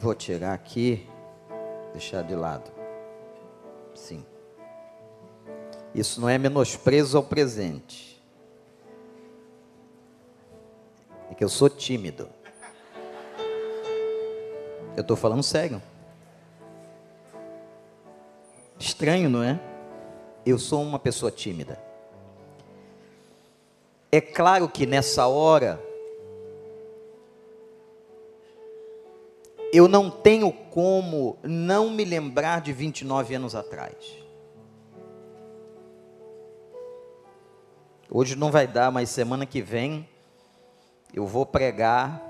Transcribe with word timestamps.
Vou 0.00 0.14
tirar 0.14 0.52
aqui, 0.52 1.04
deixar 1.92 2.22
de 2.22 2.36
lado. 2.36 2.70
Sim. 3.92 4.24
Isso 5.92 6.20
não 6.20 6.28
é 6.28 6.38
menosprezo 6.38 7.16
ao 7.16 7.24
presente. 7.24 8.22
É 11.28 11.34
que 11.34 11.42
eu 11.42 11.48
sou 11.48 11.68
tímido. 11.68 12.28
Eu 14.96 15.00
estou 15.00 15.16
falando 15.16 15.42
sério. 15.42 15.82
Estranho, 18.78 19.28
não 19.28 19.42
é? 19.42 19.58
Eu 20.46 20.60
sou 20.60 20.80
uma 20.80 21.00
pessoa 21.00 21.32
tímida. 21.32 21.76
É 24.12 24.20
claro 24.20 24.68
que 24.68 24.86
nessa 24.86 25.26
hora 25.26 25.87
eu 29.72 29.86
não 29.86 30.10
tenho 30.10 30.50
como 30.52 31.38
não 31.42 31.90
me 31.90 32.04
lembrar 32.04 32.60
de 32.60 32.72
29 32.72 33.34
anos 33.34 33.54
atrás. 33.54 33.94
Hoje 38.10 38.34
não 38.34 38.50
vai 38.50 38.66
dar, 38.66 38.90
mas 38.90 39.10
semana 39.10 39.44
que 39.44 39.60
vem 39.60 40.08
eu 41.12 41.26
vou 41.26 41.44
pregar 41.44 42.22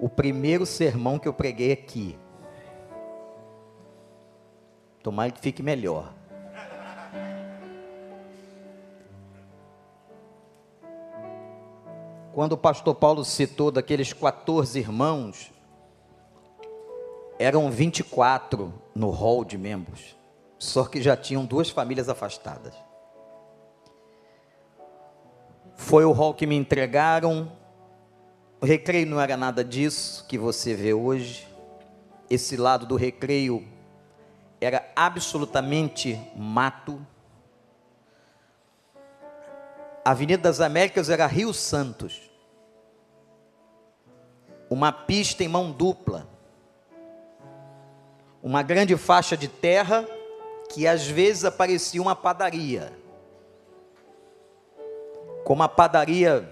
o 0.00 0.08
primeiro 0.08 0.66
sermão 0.66 1.18
que 1.18 1.28
eu 1.28 1.32
preguei 1.32 1.72
aqui. 1.72 2.18
Tomara 5.02 5.30
que 5.30 5.40
fique 5.40 5.62
melhor. 5.62 6.12
Quando 12.34 12.52
o 12.52 12.58
pastor 12.58 12.94
Paulo 12.94 13.24
citou 13.24 13.70
daqueles 13.70 14.12
14 14.12 14.78
irmãos, 14.78 15.55
eram 17.38 17.70
24 17.70 18.72
no 18.94 19.10
hall 19.10 19.44
de 19.44 19.58
membros, 19.58 20.16
só 20.58 20.84
que 20.84 21.02
já 21.02 21.16
tinham 21.16 21.44
duas 21.44 21.68
famílias 21.68 22.08
afastadas. 22.08 22.74
Foi 25.74 26.04
o 26.04 26.12
hall 26.12 26.32
que 26.32 26.46
me 26.46 26.56
entregaram. 26.56 27.52
O 28.60 28.64
recreio 28.64 29.06
não 29.06 29.20
era 29.20 29.36
nada 29.36 29.62
disso 29.62 30.24
que 30.26 30.38
você 30.38 30.74
vê 30.74 30.94
hoje. 30.94 31.46
Esse 32.30 32.56
lado 32.56 32.86
do 32.86 32.96
recreio 32.96 33.62
era 34.58 34.90
absolutamente 34.96 36.18
mato. 36.34 37.06
A 40.02 40.12
Avenida 40.12 40.42
das 40.42 40.60
Américas 40.60 41.10
era 41.10 41.26
Rio 41.26 41.52
Santos. 41.52 42.22
Uma 44.70 44.90
pista 44.90 45.44
em 45.44 45.48
mão 45.48 45.70
dupla 45.70 46.35
uma 48.46 48.62
grande 48.62 48.96
faixa 48.96 49.36
de 49.36 49.48
terra 49.48 50.08
que 50.72 50.86
às 50.86 51.04
vezes 51.04 51.44
aparecia 51.44 52.00
uma 52.00 52.14
padaria. 52.14 52.96
Como 55.44 55.64
a 55.64 55.68
padaria 55.68 56.48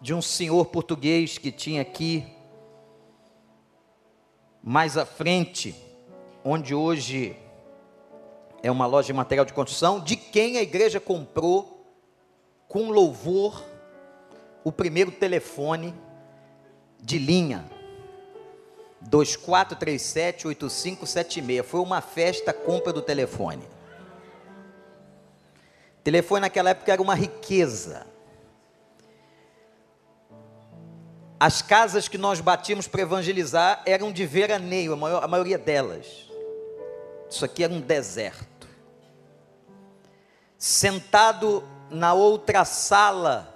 de 0.00 0.12
um 0.12 0.20
senhor 0.20 0.64
português 0.64 1.38
que 1.38 1.52
tinha 1.52 1.80
aqui, 1.80 2.26
mais 4.60 4.96
à 4.96 5.06
frente, 5.06 5.76
onde 6.44 6.74
hoje 6.74 7.36
é 8.60 8.68
uma 8.68 8.86
loja 8.86 9.06
de 9.06 9.12
material 9.12 9.46
de 9.46 9.52
construção, 9.52 10.00
de 10.00 10.16
quem 10.16 10.58
a 10.58 10.62
igreja 10.62 10.98
comprou 10.98 11.86
com 12.66 12.90
louvor 12.90 13.62
o 14.64 14.72
primeiro 14.72 15.12
telefone 15.12 15.94
de 17.00 17.16
linha 17.16 17.64
2437-8576. 19.10 21.62
Foi 21.62 21.80
uma 21.80 22.00
festa 22.00 22.52
compra 22.52 22.92
do 22.92 23.02
telefone. 23.02 23.68
Telefone 26.02 26.40
naquela 26.42 26.70
época 26.70 26.92
era 26.92 27.00
uma 27.00 27.14
riqueza. 27.14 28.06
As 31.38 31.62
casas 31.62 32.08
que 32.08 32.18
nós 32.18 32.40
batíamos 32.40 32.86
para 32.86 33.02
evangelizar 33.02 33.82
eram 33.84 34.12
de 34.12 34.24
veraneio, 34.24 34.92
a, 34.92 34.96
maior, 34.96 35.24
a 35.24 35.28
maioria 35.28 35.58
delas. 35.58 36.30
Isso 37.28 37.44
aqui 37.44 37.64
era 37.64 37.72
um 37.72 37.80
deserto. 37.80 38.68
Sentado 40.56 41.64
na 41.90 42.14
outra 42.14 42.64
sala, 42.64 43.48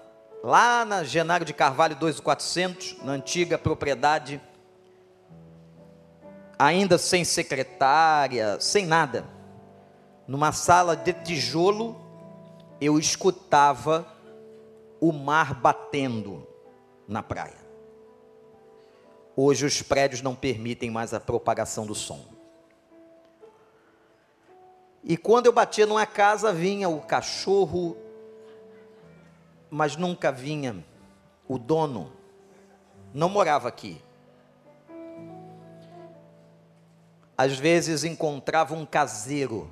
lá 0.42 0.84
na 0.84 1.04
Genário 1.04 1.46
de 1.46 1.52
Carvalho 1.52 1.94
2400, 1.96 2.96
na 3.04 3.12
antiga 3.12 3.56
propriedade 3.56 4.40
ainda 6.58 6.98
sem 6.98 7.24
secretária, 7.24 8.58
sem 8.60 8.86
nada, 8.86 9.26
numa 10.26 10.52
sala 10.52 10.96
de 10.96 11.12
tijolo, 11.12 11.96
eu 12.80 12.98
escutava 12.98 14.06
o 15.00 15.12
mar 15.12 15.54
batendo 15.54 16.46
na 17.06 17.22
praia. 17.22 17.64
Hoje 19.36 19.66
os 19.66 19.82
prédios 19.82 20.22
não 20.22 20.34
permitem 20.34 20.90
mais 20.90 21.12
a 21.12 21.20
propagação 21.20 21.86
do 21.86 21.94
som. 21.94 22.24
E 25.04 25.16
quando 25.16 25.46
eu 25.46 25.52
batia 25.52 25.86
numa 25.86 26.06
casa, 26.06 26.52
vinha 26.52 26.88
o 26.88 27.00
cachorro, 27.00 27.96
mas 29.70 29.94
nunca 29.94 30.32
vinha 30.32 30.84
o 31.46 31.58
dono. 31.58 32.12
Não 33.14 33.28
morava 33.28 33.68
aqui. 33.68 34.02
Às 37.36 37.58
vezes 37.58 38.02
encontrava 38.02 38.74
um 38.74 38.86
caseiro, 38.86 39.70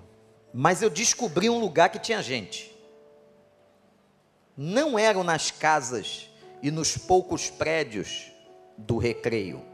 mas 0.52 0.82
eu 0.82 0.90
descobri 0.90 1.48
um 1.48 1.58
lugar 1.58 1.88
que 1.88 1.98
tinha 1.98 2.22
gente. 2.22 2.74
Não 4.56 4.98
eram 4.98 5.24
nas 5.24 5.50
casas 5.50 6.30
e 6.62 6.70
nos 6.70 6.96
poucos 6.96 7.50
prédios 7.50 8.30
do 8.76 8.98
recreio. 8.98 9.64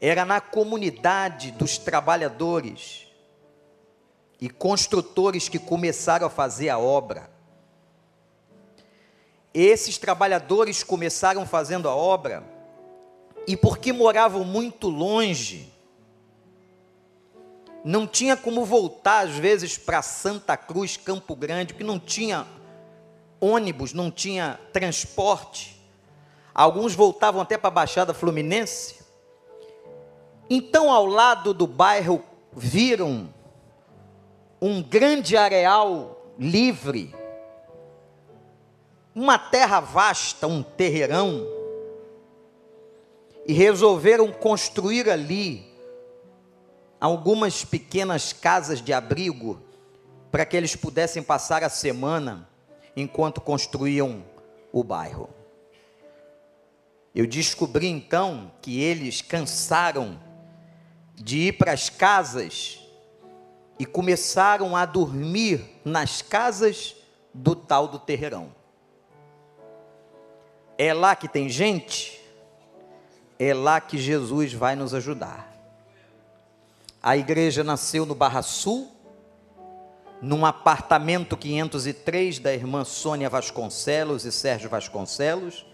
Era 0.00 0.24
na 0.24 0.40
comunidade 0.40 1.52
dos 1.52 1.78
trabalhadores 1.78 3.06
e 4.40 4.48
construtores 4.48 5.48
que 5.48 5.58
começaram 5.58 6.26
a 6.26 6.30
fazer 6.30 6.68
a 6.68 6.78
obra. 6.78 7.30
Esses 9.52 9.96
trabalhadores 9.98 10.82
começaram 10.84 11.46
fazendo 11.46 11.88
a 11.88 11.96
obra 11.96 12.57
e 13.48 13.56
porque 13.56 13.94
moravam 13.94 14.44
muito 14.44 14.90
longe, 14.90 15.72
não 17.82 18.06
tinha 18.06 18.36
como 18.36 18.62
voltar 18.62 19.20
às 19.20 19.36
vezes 19.36 19.78
para 19.78 20.02
Santa 20.02 20.54
Cruz, 20.54 20.98
Campo 20.98 21.34
Grande, 21.34 21.72
porque 21.72 21.82
não 21.82 21.98
tinha 21.98 22.46
ônibus, 23.40 23.94
não 23.94 24.10
tinha 24.10 24.60
transporte. 24.70 25.80
Alguns 26.54 26.94
voltavam 26.94 27.40
até 27.40 27.56
para 27.56 27.68
a 27.68 27.70
Baixada 27.70 28.12
Fluminense. 28.12 28.96
Então, 30.50 30.92
ao 30.92 31.06
lado 31.06 31.54
do 31.54 31.66
bairro, 31.66 32.22
viram 32.52 33.32
um 34.60 34.82
grande 34.82 35.38
areal 35.38 36.34
livre, 36.38 37.14
uma 39.14 39.38
terra 39.38 39.80
vasta, 39.80 40.46
um 40.46 40.62
terreirão 40.62 41.57
e 43.48 43.54
resolveram 43.54 44.30
construir 44.30 45.08
ali 45.08 45.66
algumas 47.00 47.64
pequenas 47.64 48.30
casas 48.30 48.82
de 48.82 48.92
abrigo 48.92 49.62
para 50.30 50.44
que 50.44 50.54
eles 50.54 50.76
pudessem 50.76 51.22
passar 51.22 51.64
a 51.64 51.70
semana 51.70 52.46
enquanto 52.94 53.40
construíam 53.40 54.22
o 54.70 54.84
bairro. 54.84 55.30
Eu 57.14 57.26
descobri 57.26 57.86
então 57.86 58.52
que 58.60 58.82
eles 58.82 59.22
cansaram 59.22 60.20
de 61.14 61.48
ir 61.48 61.52
para 61.54 61.72
as 61.72 61.88
casas 61.88 62.86
e 63.78 63.86
começaram 63.86 64.76
a 64.76 64.84
dormir 64.84 65.64
nas 65.86 66.20
casas 66.20 66.94
do 67.32 67.56
tal 67.56 67.88
do 67.88 67.98
terreirão. 67.98 68.54
É 70.76 70.92
lá 70.92 71.16
que 71.16 71.26
tem 71.26 71.48
gente 71.48 72.17
é 73.38 73.54
lá 73.54 73.80
que 73.80 73.96
Jesus 73.96 74.52
vai 74.52 74.74
nos 74.74 74.92
ajudar. 74.92 75.54
A 77.00 77.16
igreja 77.16 77.62
nasceu 77.62 78.04
no 78.04 78.14
Barra 78.14 78.42
Sul, 78.42 78.90
num 80.20 80.44
apartamento 80.44 81.36
503 81.36 82.40
da 82.40 82.52
irmã 82.52 82.84
Sônia 82.84 83.30
Vasconcelos 83.30 84.24
e 84.24 84.32
Sérgio 84.32 84.68
Vasconcelos. 84.68 85.64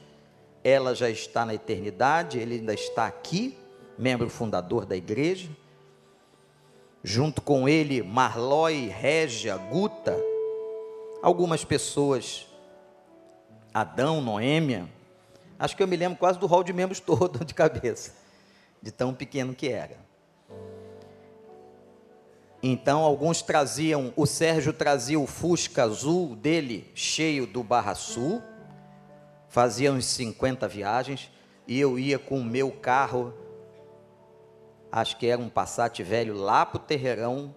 Ela 0.63 0.95
já 0.95 1.09
está 1.09 1.47
na 1.47 1.55
eternidade, 1.55 2.39
ele 2.39 2.57
ainda 2.57 2.75
está 2.75 3.07
aqui, 3.07 3.57
membro 3.99 4.29
fundador 4.29 4.85
da 4.85 4.97
igreja. 4.97 5.49
Junto 7.03 7.41
com 7.41 7.69
ele, 7.69 8.03
Marlói, 8.03 8.89
Régia, 8.89 9.57
Guta, 9.57 10.17
algumas 11.23 11.65
pessoas, 11.65 12.47
Adão, 13.73 14.21
Noêmia, 14.21 14.89
Acho 15.65 15.75
que 15.75 15.83
eu 15.83 15.89
me 15.89 15.97
lembro 15.97 16.19
quase 16.19 16.39
do 16.39 16.45
hall 16.45 16.63
de 16.63 16.75
membros 16.75 17.01
todo 17.01 17.43
de 17.43 17.55
cabeça. 17.55 18.13
de 18.83 18.91
tão 18.91 19.15
pequeno 19.15 19.55
que 19.55 19.71
era. 19.71 19.97
Então 22.63 23.01
alguns 23.01 23.41
traziam, 23.41 24.13
o 24.15 24.27
Sérgio 24.27 24.75
trazia 24.75 25.19
o 25.19 25.27
Fusca 25.27 25.85
azul 25.85 26.37
dele, 26.37 26.91
cheio 26.95 27.47
do 27.47 27.63
Barra 27.63 27.95
Sul, 27.95 28.43
fazia 29.49 29.91
uns 29.91 30.05
50 30.05 30.69
viagens, 30.69 31.31
e 31.67 31.81
eu 31.81 31.99
ia 31.99 32.19
com 32.19 32.41
o 32.41 32.45
meu 32.45 32.71
carro, 32.71 33.33
acho 34.93 35.17
que 35.17 35.27
era 35.27 35.41
um 35.41 35.49
Passat 35.49 35.99
velho, 36.03 36.35
lá 36.35 36.67
para 36.67 36.77
o 36.77 36.85
Terreirão, 36.85 37.57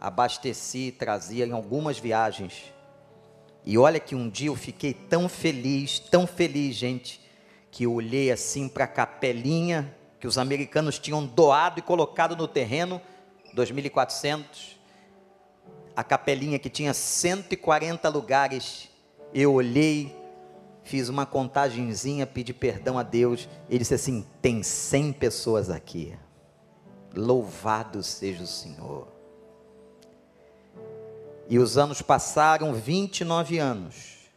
abasteci 0.00 0.90
trazia 0.90 1.44
em 1.44 1.52
algumas 1.52 1.98
viagens. 1.98 2.72
E 3.62 3.76
olha 3.76 4.00
que 4.00 4.14
um 4.14 4.26
dia 4.26 4.48
eu 4.48 4.56
fiquei 4.56 4.94
tão 4.94 5.28
feliz, 5.28 5.98
tão 5.98 6.26
feliz, 6.26 6.76
gente, 6.76 7.25
que 7.76 7.84
eu 7.84 7.92
olhei 7.92 8.32
assim 8.32 8.70
para 8.70 8.84
a 8.84 8.88
capelinha 8.88 9.94
que 10.18 10.26
os 10.26 10.38
americanos 10.38 10.98
tinham 10.98 11.26
doado 11.26 11.78
e 11.78 11.82
colocado 11.82 12.34
no 12.34 12.48
terreno, 12.48 13.02
2.400. 13.54 14.78
A 15.94 16.02
capelinha 16.02 16.58
que 16.58 16.70
tinha 16.70 16.94
140 16.94 18.08
lugares. 18.08 18.88
Eu 19.34 19.52
olhei, 19.52 20.16
fiz 20.84 21.10
uma 21.10 21.26
contagenzinha, 21.26 22.26
pedi 22.26 22.54
perdão 22.54 22.98
a 22.98 23.02
Deus. 23.02 23.46
Ele 23.68 23.80
disse 23.80 23.92
assim: 23.92 24.24
tem 24.40 24.62
100 24.62 25.12
pessoas 25.12 25.68
aqui. 25.68 26.16
Louvado 27.14 28.02
seja 28.02 28.42
o 28.42 28.46
Senhor. 28.46 29.06
E 31.46 31.58
os 31.58 31.76
anos 31.76 32.00
passaram 32.00 32.72
29 32.72 33.58
anos. 33.58 34.30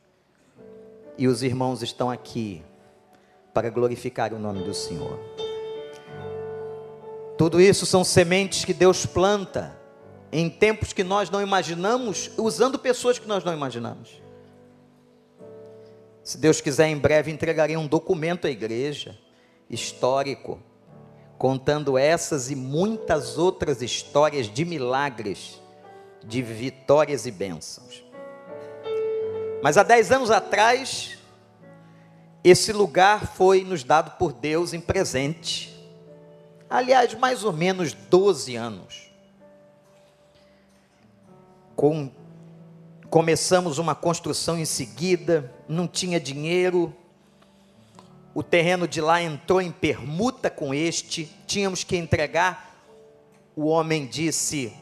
E 1.18 1.26
os 1.26 1.42
irmãos 1.42 1.82
estão 1.82 2.12
aqui 2.12 2.66
para 3.60 3.70
glorificar 3.70 4.34
o 4.34 4.40
nome 4.40 4.64
do 4.64 4.74
Senhor. 4.74 5.20
Tudo 7.38 7.60
isso 7.60 7.86
são 7.86 8.06
sementes 8.06 8.64
que 8.64 8.74
Deus 8.74 9.06
planta 9.06 9.78
em 10.32 10.50
tempos 10.50 10.94
que 10.94 11.04
nós 11.04 11.30
não 11.30 11.42
imaginamos, 11.42 12.32
usando 12.38 12.80
pessoas 12.80 13.20
que 13.20 13.28
nós 13.28 13.44
não 13.44 13.54
imaginamos. 13.54 14.22
Se 16.24 16.38
Deus 16.38 16.62
quiser, 16.62 16.88
em 16.88 16.98
breve 16.98 17.32
entregarei 17.32 17.76
um 17.76 17.86
documento 17.86 18.48
à 18.48 18.50
igreja, 18.50 19.20
histórico, 19.70 20.58
contando 21.38 21.98
essas 21.98 22.50
e 22.50 22.56
muitas 22.56 23.38
outras 23.38 23.82
histórias 23.82 24.48
de 24.48 24.64
milagres, 24.64 25.62
de 26.24 26.42
vitórias 26.42 27.26
e 27.26 27.32
bênçãos. 27.32 28.06
Mas 29.62 29.78
há 29.78 29.84
dez 29.84 30.14
anos 30.14 30.32
atrás, 30.32 31.19
esse 32.44 32.72
lugar 32.72 33.28
foi 33.28 33.64
nos 33.64 33.84
dado 33.84 34.18
por 34.18 34.32
Deus 34.32 34.74
em 34.74 34.80
presente. 34.80 35.76
Aliás, 36.70 37.14
mais 37.16 37.44
ou 37.44 37.52
menos 37.52 37.94
12 37.94 38.56
anos. 38.56 39.10
Com, 41.76 42.12
começamos 43.10 43.78
uma 43.78 43.96
construção 43.96 44.58
em 44.58 44.66
seguida, 44.66 45.54
não 45.68 45.88
tinha 45.88 46.20
dinheiro. 46.20 46.94
O 48.34 48.44
terreno 48.44 48.88
de 48.88 49.02
lá 49.02 49.22
entrou 49.22 49.62
em 49.62 49.72
permuta 49.72 50.50
com 50.50 50.74
este, 50.74 51.30
tínhamos 51.46 51.84
que 51.84 51.98
entregar. 51.98 52.84
O 53.56 53.66
homem 53.66 54.06
disse: 54.06 54.74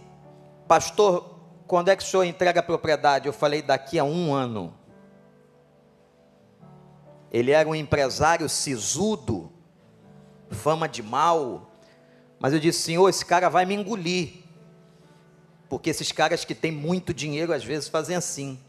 Pastor, 0.68 1.40
quando 1.66 1.90
é 1.90 1.96
que 1.96 2.04
o 2.04 2.06
senhor 2.06 2.24
entrega 2.24 2.60
a 2.60 2.64
propriedade? 2.64 3.28
Eu 3.28 3.34
falei: 3.34 3.64
Daqui 3.64 3.98
a 3.98 4.04
um 4.04 4.34
ano. 4.34 4.74
Ele 7.38 7.52
era 7.52 7.70
um 7.70 7.76
empresário 7.76 8.50
sisudo, 8.50 9.52
fama 10.50 10.90
de 10.90 11.04
mal, 11.04 11.72
mas 12.40 12.52
eu 12.52 12.60
disse: 12.60 12.80
Senhor, 12.80 13.08
esse 13.08 13.24
cara 13.24 13.48
vai 13.48 13.64
me 13.64 13.76
engolir. 13.76 14.44
Porque 15.70 15.92
esses 15.92 16.12
caras 16.12 16.44
que 16.44 16.56
têm 16.56 16.72
muito 16.72 17.14
dinheiro 17.14 17.54
às 17.54 17.64
vezes 17.64 17.88
fazem 17.88 18.16
assim. 18.16 18.60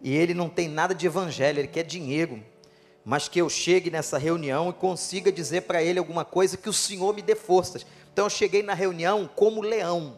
E 0.00 0.14
ele 0.14 0.34
não 0.34 0.48
tem 0.48 0.68
nada 0.68 0.94
de 0.94 1.04
evangelho, 1.04 1.58
ele 1.58 1.66
quer 1.66 1.82
dinheiro. 1.82 2.40
Mas 3.04 3.26
que 3.26 3.40
eu 3.40 3.50
chegue 3.50 3.90
nessa 3.90 4.18
reunião 4.18 4.70
e 4.70 4.72
consiga 4.72 5.32
dizer 5.32 5.62
para 5.62 5.82
ele 5.82 5.98
alguma 5.98 6.24
coisa 6.24 6.56
que 6.56 6.68
o 6.68 6.72
Senhor 6.72 7.12
me 7.12 7.22
dê 7.22 7.34
forças. 7.34 7.84
Então 8.12 8.26
eu 8.26 8.30
cheguei 8.30 8.62
na 8.62 8.72
reunião 8.72 9.28
como 9.34 9.60
leão. 9.60 10.16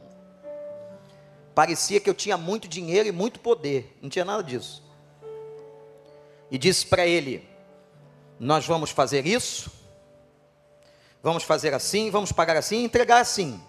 Parecia 1.54 2.00
que 2.00 2.10
eu 2.10 2.14
tinha 2.14 2.36
muito 2.36 2.68
dinheiro 2.68 3.08
e 3.08 3.12
muito 3.12 3.40
poder. 3.40 3.96
Não 4.02 4.10
tinha 4.10 4.26
nada 4.26 4.42
disso. 4.42 4.84
E 6.50 6.58
disse 6.58 6.84
para 6.84 7.06
ele: 7.06 7.50
nós 8.42 8.66
vamos 8.66 8.90
fazer 8.90 9.24
isso, 9.24 9.70
vamos 11.22 11.44
fazer 11.44 11.72
assim, 11.74 12.10
vamos 12.10 12.32
pagar 12.32 12.56
assim 12.56 12.82
entregar 12.82 13.20
assim. 13.20 13.62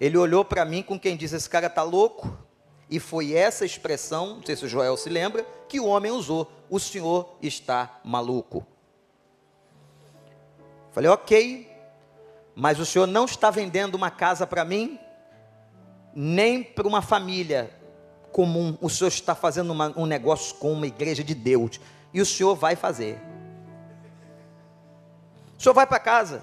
Ele 0.00 0.16
olhou 0.16 0.42
para 0.42 0.64
mim 0.64 0.82
com 0.82 0.98
quem 0.98 1.14
diz: 1.14 1.34
Esse 1.34 1.48
cara 1.48 1.66
está 1.66 1.82
louco. 1.82 2.38
E 2.88 2.98
foi 2.98 3.34
essa 3.34 3.66
expressão, 3.66 4.36
não 4.36 4.46
sei 4.46 4.56
se 4.56 4.64
o 4.64 4.68
Joel 4.68 4.96
se 4.96 5.10
lembra, 5.10 5.46
que 5.68 5.78
o 5.78 5.84
homem 5.84 6.10
usou: 6.10 6.50
O 6.70 6.80
senhor 6.80 7.36
está 7.42 8.00
maluco. 8.02 8.66
Falei, 10.90 11.10
ok, 11.10 11.70
mas 12.54 12.78
o 12.78 12.86
senhor 12.86 13.06
não 13.06 13.26
está 13.26 13.50
vendendo 13.50 13.94
uma 13.94 14.10
casa 14.10 14.46
para 14.46 14.64
mim, 14.64 14.98
nem 16.14 16.62
para 16.62 16.88
uma 16.88 17.02
família 17.02 17.70
comum. 18.30 18.78
O 18.80 18.88
senhor 18.88 19.08
está 19.08 19.34
fazendo 19.34 19.70
uma, 19.70 19.92
um 19.98 20.06
negócio 20.06 20.54
com 20.56 20.72
uma 20.72 20.86
igreja 20.86 21.22
de 21.22 21.34
Deus 21.34 21.78
e 22.12 22.20
o 22.20 22.26
senhor 22.26 22.54
vai 22.54 22.76
fazer. 22.76 23.18
O 25.58 25.62
senhor 25.62 25.74
vai 25.74 25.86
para 25.86 25.98
casa. 25.98 26.42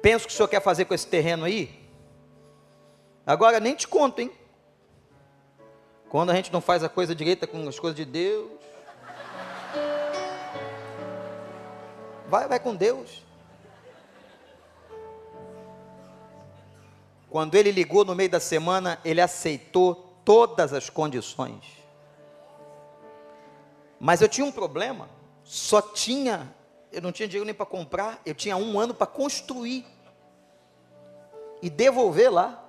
Pensa 0.00 0.24
o 0.24 0.28
que 0.28 0.34
o 0.34 0.36
senhor 0.36 0.48
quer 0.48 0.60
fazer 0.60 0.84
com 0.84 0.94
esse 0.94 1.06
terreno 1.06 1.44
aí? 1.44 1.80
Agora 3.24 3.60
nem 3.60 3.74
te 3.74 3.86
conto, 3.86 4.20
hein? 4.20 4.32
Quando 6.08 6.30
a 6.30 6.34
gente 6.34 6.52
não 6.52 6.60
faz 6.60 6.82
a 6.82 6.88
coisa 6.88 7.14
direita 7.14 7.46
com 7.46 7.66
as 7.68 7.78
coisas 7.78 7.96
de 7.96 8.04
Deus. 8.04 8.50
Vai, 12.28 12.48
vai 12.48 12.58
com 12.58 12.74
Deus. 12.74 13.22
Quando 17.30 17.54
ele 17.54 17.70
ligou 17.70 18.04
no 18.04 18.14
meio 18.14 18.28
da 18.28 18.40
semana, 18.40 19.00
ele 19.04 19.20
aceitou 19.20 19.94
todas 20.22 20.72
as 20.74 20.90
condições. 20.90 21.81
Mas 24.04 24.20
eu 24.20 24.28
tinha 24.28 24.44
um 24.44 24.50
problema, 24.50 25.08
só 25.44 25.80
tinha, 25.80 26.52
eu 26.90 27.00
não 27.00 27.12
tinha 27.12 27.28
dinheiro 27.28 27.46
nem 27.46 27.54
para 27.54 27.64
comprar, 27.64 28.20
eu 28.26 28.34
tinha 28.34 28.56
um 28.56 28.76
ano 28.80 28.92
para 28.92 29.06
construir 29.06 29.86
e 31.62 31.70
devolver 31.70 32.28
lá. 32.28 32.68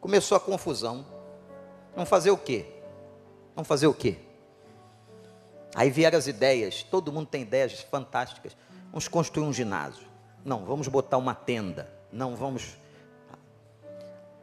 Começou 0.00 0.36
a 0.36 0.40
confusão. 0.40 1.06
Vamos 1.94 2.10
fazer 2.10 2.32
o 2.32 2.36
quê? 2.36 2.66
Vamos 3.54 3.68
fazer 3.68 3.86
o 3.86 3.94
quê? 3.94 4.18
Aí 5.72 5.88
vieram 5.88 6.18
as 6.18 6.26
ideias, 6.26 6.82
todo 6.82 7.12
mundo 7.12 7.28
tem 7.28 7.42
ideias 7.42 7.80
fantásticas. 7.80 8.56
Vamos 8.86 9.06
construir 9.06 9.46
um 9.46 9.52
ginásio. 9.52 10.04
Não, 10.44 10.64
vamos 10.64 10.88
botar 10.88 11.16
uma 11.16 11.32
tenda. 11.32 11.88
Não, 12.10 12.34
vamos. 12.34 12.76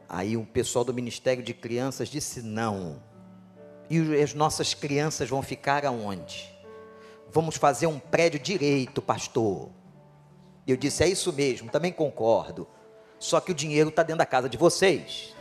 Aí 0.08 0.38
o 0.38 0.46
pessoal 0.46 0.86
do 0.86 0.94
Ministério 0.94 1.42
de 1.42 1.52
Crianças 1.52 2.08
disse: 2.08 2.40
não, 2.40 3.02
e 3.90 4.22
as 4.22 4.34
nossas 4.34 4.74
crianças 4.74 5.28
vão 5.28 5.42
ficar 5.42 5.84
aonde? 5.84 6.54
Vamos 7.30 7.56
fazer 7.56 7.86
um 7.86 7.98
prédio 7.98 8.40
direito, 8.40 9.02
pastor. 9.02 9.70
Eu 10.66 10.76
disse: 10.76 11.02
é 11.02 11.08
isso 11.08 11.32
mesmo, 11.32 11.70
também 11.70 11.92
concordo. 11.92 12.66
Só 13.18 13.40
que 13.40 13.50
o 13.50 13.54
dinheiro 13.54 13.90
está 13.90 14.02
dentro 14.02 14.18
da 14.18 14.26
casa 14.26 14.48
de 14.48 14.56
vocês. 14.56 15.34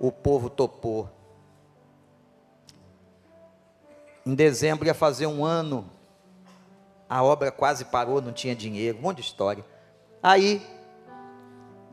O 0.00 0.10
povo 0.10 0.50
topou. 0.50 1.08
Em 4.24 4.34
dezembro 4.34 4.86
ia 4.86 4.94
fazer 4.94 5.26
um 5.26 5.44
ano. 5.44 5.90
A 7.08 7.22
obra 7.22 7.50
quase 7.50 7.86
parou, 7.86 8.20
não 8.20 8.32
tinha 8.32 8.54
dinheiro, 8.54 8.98
um 8.98 9.00
monte 9.00 9.18
de 9.18 9.22
história. 9.22 9.64
Aí, 10.22 10.60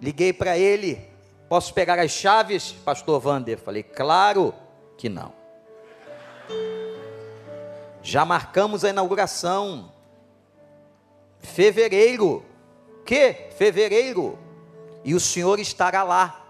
liguei 0.02 0.34
para 0.34 0.58
ele, 0.58 1.10
Posso 1.56 1.74
pegar 1.74 1.98
as 2.00 2.12
chaves, 2.12 2.74
pastor 2.84 3.18
Vander? 3.18 3.58
Falei, 3.58 3.82
claro 3.82 4.54
que 4.98 5.08
não. 5.08 5.32
Já 8.04 8.26
marcamos 8.26 8.84
a 8.84 8.90
inauguração. 8.90 9.90
Fevereiro. 11.40 12.44
Que? 13.06 13.52
Fevereiro. 13.58 14.38
E 15.02 15.16
o 15.16 15.20
senhor 15.22 15.58
estará 15.58 16.04
lá. 16.04 16.46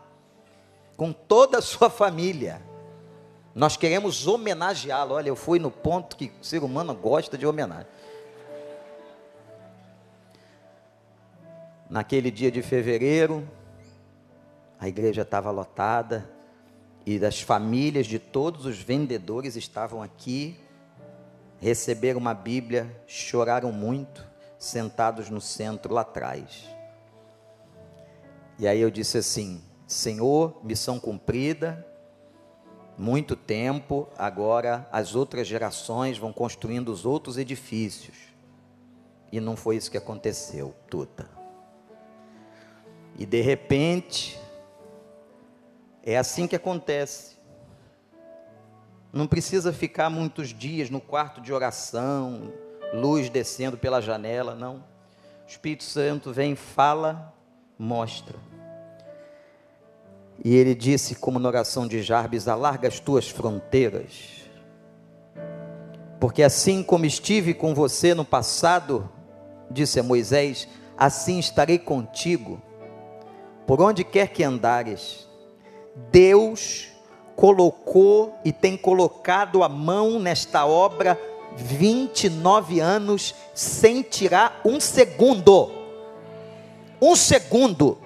Com 0.97 1.13
toda 1.13 1.59
a 1.59 1.61
sua 1.61 1.87
família. 1.87 2.59
Nós 3.53 3.77
queremos 3.77 4.25
homenageá-lo. 4.25 5.13
Olha, 5.13 5.29
eu 5.29 5.35
fui 5.35 5.59
no 5.59 5.69
ponto 5.69 6.15
que 6.15 6.33
o 6.41 6.43
ser 6.43 6.63
humano 6.63 6.95
gosta 6.95 7.37
de 7.37 7.45
homenagem. 7.45 7.85
Naquele 11.87 12.31
dia 12.31 12.49
de 12.49 12.63
fevereiro, 12.63 13.47
a 14.79 14.87
igreja 14.87 15.21
estava 15.21 15.51
lotada 15.51 16.29
e 17.05 17.23
as 17.23 17.41
famílias 17.41 18.07
de 18.07 18.19
todos 18.19 18.65
os 18.65 18.79
vendedores 18.79 19.55
estavam 19.55 20.01
aqui. 20.01 20.59
receberam 21.59 22.19
uma 22.19 22.33
Bíblia, 22.33 23.01
choraram 23.07 23.71
muito, 23.71 24.25
sentados 24.57 25.29
no 25.29 25.39
centro 25.39 25.93
lá 25.93 26.01
atrás. 26.01 26.69
E 28.57 28.67
aí 28.67 28.79
eu 28.79 28.89
disse 28.89 29.17
assim: 29.17 29.61
Senhor, 29.87 30.59
missão 30.63 30.99
cumprida, 30.99 31.85
muito 32.97 33.35
tempo, 33.35 34.07
agora 34.17 34.87
as 34.91 35.15
outras 35.15 35.47
gerações 35.47 36.17
vão 36.17 36.31
construindo 36.31 36.89
os 36.89 37.05
outros 37.05 37.37
edifícios. 37.37 38.15
E 39.31 39.39
não 39.39 39.55
foi 39.55 39.75
isso 39.75 39.91
que 39.91 39.97
aconteceu, 39.97 40.73
Tuta. 40.89 41.29
E 43.17 43.25
de 43.25 43.41
repente, 43.41 44.39
é 46.05 46.17
assim 46.17 46.47
que 46.47 46.55
acontece. 46.55 47.35
Não 49.11 49.25
precisa 49.25 49.73
ficar 49.73 50.09
muitos 50.09 50.49
dias 50.49 50.89
no 50.89 51.01
quarto 51.01 51.41
de 51.41 51.51
oração, 51.51 52.53
luz 52.93 53.29
descendo 53.29 53.77
pela 53.77 54.01
janela, 54.01 54.53
não. 54.53 54.75
O 55.45 55.47
Espírito 55.47 55.83
Santo 55.83 56.31
vem, 56.31 56.55
fala, 56.55 57.33
mostra. 57.79 58.37
E 60.43 60.53
ele 60.53 60.75
disse, 60.75 61.15
como 61.15 61.39
na 61.39 61.47
oração 61.47 61.87
de 61.87 62.01
Jarbes: 62.01 62.47
alarga 62.47 62.87
as 62.87 62.99
tuas 62.99 63.29
fronteiras, 63.29 64.43
porque 66.19 66.43
assim 66.43 66.83
como 66.83 67.05
estive 67.05 67.53
com 67.53 67.73
você 67.73 68.13
no 68.13 68.25
passado, 68.25 69.09
disse 69.71 69.99
a 69.99 70.03
Moisés, 70.03 70.67
assim 70.97 71.39
estarei 71.39 71.79
contigo, 71.79 72.61
por 73.65 73.81
onde 73.81 74.03
quer 74.03 74.27
que 74.27 74.43
andares. 74.43 75.25
Deus 75.95 76.89
colocou 77.35 78.37
e 78.43 78.51
tem 78.51 78.77
colocado 78.77 79.63
a 79.63 79.69
mão 79.69 80.19
nesta 80.19 80.65
obra 80.65 81.19
29 81.55 82.79
anos 82.79 83.33
sem 83.53 84.01
tirar 84.01 84.61
um 84.65 84.79
segundo. 84.79 85.71
Um 87.01 87.15
segundo. 87.15 87.97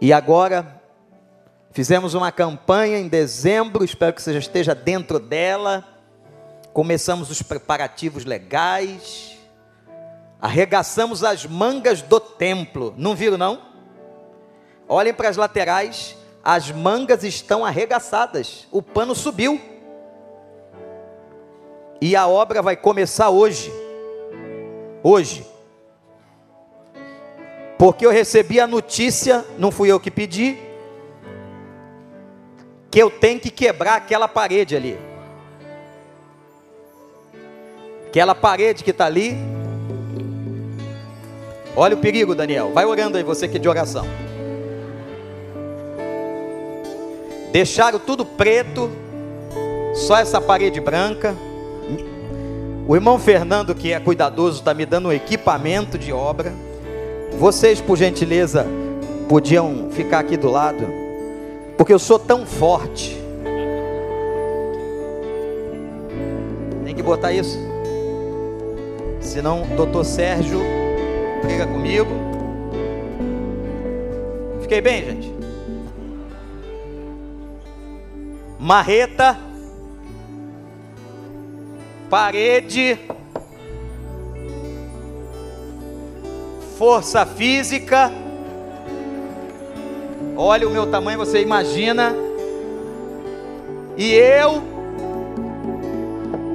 E 0.00 0.12
agora, 0.12 0.80
fizemos 1.70 2.14
uma 2.14 2.32
campanha 2.32 2.98
em 2.98 3.06
dezembro, 3.06 3.84
espero 3.84 4.12
que 4.12 4.22
você 4.22 4.32
já 4.32 4.38
esteja 4.40 4.74
dentro 4.74 5.20
dela. 5.20 5.86
Começamos 6.72 7.30
os 7.30 7.42
preparativos 7.42 8.24
legais, 8.24 9.38
arregaçamos 10.40 11.22
as 11.22 11.46
mangas 11.46 12.00
do 12.02 12.18
templo, 12.18 12.94
não 12.96 13.14
viram 13.14 13.36
não? 13.36 13.71
Olhem 14.88 15.14
para 15.14 15.28
as 15.28 15.36
laterais, 15.36 16.16
as 16.42 16.70
mangas 16.70 17.24
estão 17.24 17.64
arregaçadas, 17.64 18.66
o 18.70 18.82
pano 18.82 19.14
subiu. 19.14 19.60
E 22.00 22.16
a 22.16 22.26
obra 22.26 22.60
vai 22.60 22.76
começar 22.76 23.30
hoje. 23.30 23.72
Hoje 25.02 25.52
porque 27.82 28.06
eu 28.06 28.12
recebi 28.12 28.60
a 28.60 28.66
notícia, 28.68 29.44
não 29.58 29.72
fui 29.72 29.90
eu 29.90 29.98
que 29.98 30.08
pedi, 30.08 30.56
que 32.88 33.02
eu 33.02 33.10
tenho 33.10 33.40
que 33.40 33.50
quebrar 33.50 33.96
aquela 33.96 34.28
parede 34.28 34.76
ali. 34.76 34.96
Aquela 38.06 38.36
parede 38.36 38.84
que 38.84 38.92
está 38.92 39.06
ali. 39.06 39.36
Olha 41.74 41.96
o 41.96 41.98
perigo, 41.98 42.36
Daniel. 42.36 42.70
Vai 42.72 42.84
orando 42.84 43.18
aí, 43.18 43.24
você 43.24 43.48
que 43.48 43.56
é 43.56 43.60
de 43.60 43.68
oração. 43.68 44.06
Deixaram 47.52 47.98
tudo 47.98 48.24
preto, 48.24 48.90
só 49.94 50.16
essa 50.16 50.40
parede 50.40 50.80
branca. 50.80 51.36
O 52.88 52.96
irmão 52.96 53.18
Fernando, 53.18 53.74
que 53.74 53.92
é 53.92 54.00
cuidadoso, 54.00 54.60
está 54.60 54.72
me 54.72 54.86
dando 54.86 55.08
um 55.08 55.12
equipamento 55.12 55.98
de 55.98 56.12
obra. 56.12 56.52
Vocês, 57.38 57.78
por 57.78 57.98
gentileza, 57.98 58.66
podiam 59.28 59.90
ficar 59.90 60.20
aqui 60.20 60.36
do 60.36 60.50
lado, 60.50 60.86
porque 61.76 61.92
eu 61.92 61.98
sou 61.98 62.18
tão 62.18 62.46
forte. 62.46 63.20
Tem 66.86 66.94
que 66.94 67.02
botar 67.02 67.32
isso. 67.32 67.58
Senão, 69.20 69.66
doutor 69.76 70.04
Sérgio 70.04 70.60
briga 71.42 71.66
comigo. 71.66 72.10
Fiquei 74.62 74.80
bem, 74.80 75.04
gente? 75.04 75.41
Marreta, 78.62 79.36
parede. 82.08 82.98
força 86.82 87.24
física. 87.24 88.10
Olha 90.36 90.66
o 90.66 90.70
meu 90.72 90.90
tamanho, 90.90 91.16
você 91.16 91.40
imagina. 91.40 92.12
E 93.96 94.12
eu 94.12 94.60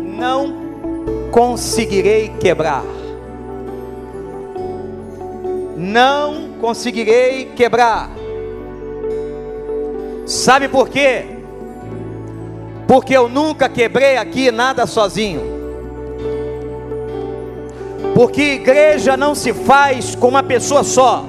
não 0.03 1.29
conseguirei 1.31 2.27
quebrar. 2.41 2.83
Não 5.77 6.49
conseguirei 6.59 7.45
quebrar. 7.55 8.09
Sabe 10.25 10.67
por 10.67 10.89
quê? 10.89 11.37
Porque 12.88 13.15
eu 13.15 13.27
nunca 13.27 13.67
quebrei 13.67 14.17
aqui 14.17 14.50
nada 14.50 14.86
sozinho. 14.86 15.41
Porque 18.15 18.41
igreja 18.41 19.17
não 19.17 19.36
se 19.36 19.53
faz 19.53 20.15
com 20.15 20.29
uma 20.29 20.41
pessoa 20.41 20.84
só. 20.84 21.25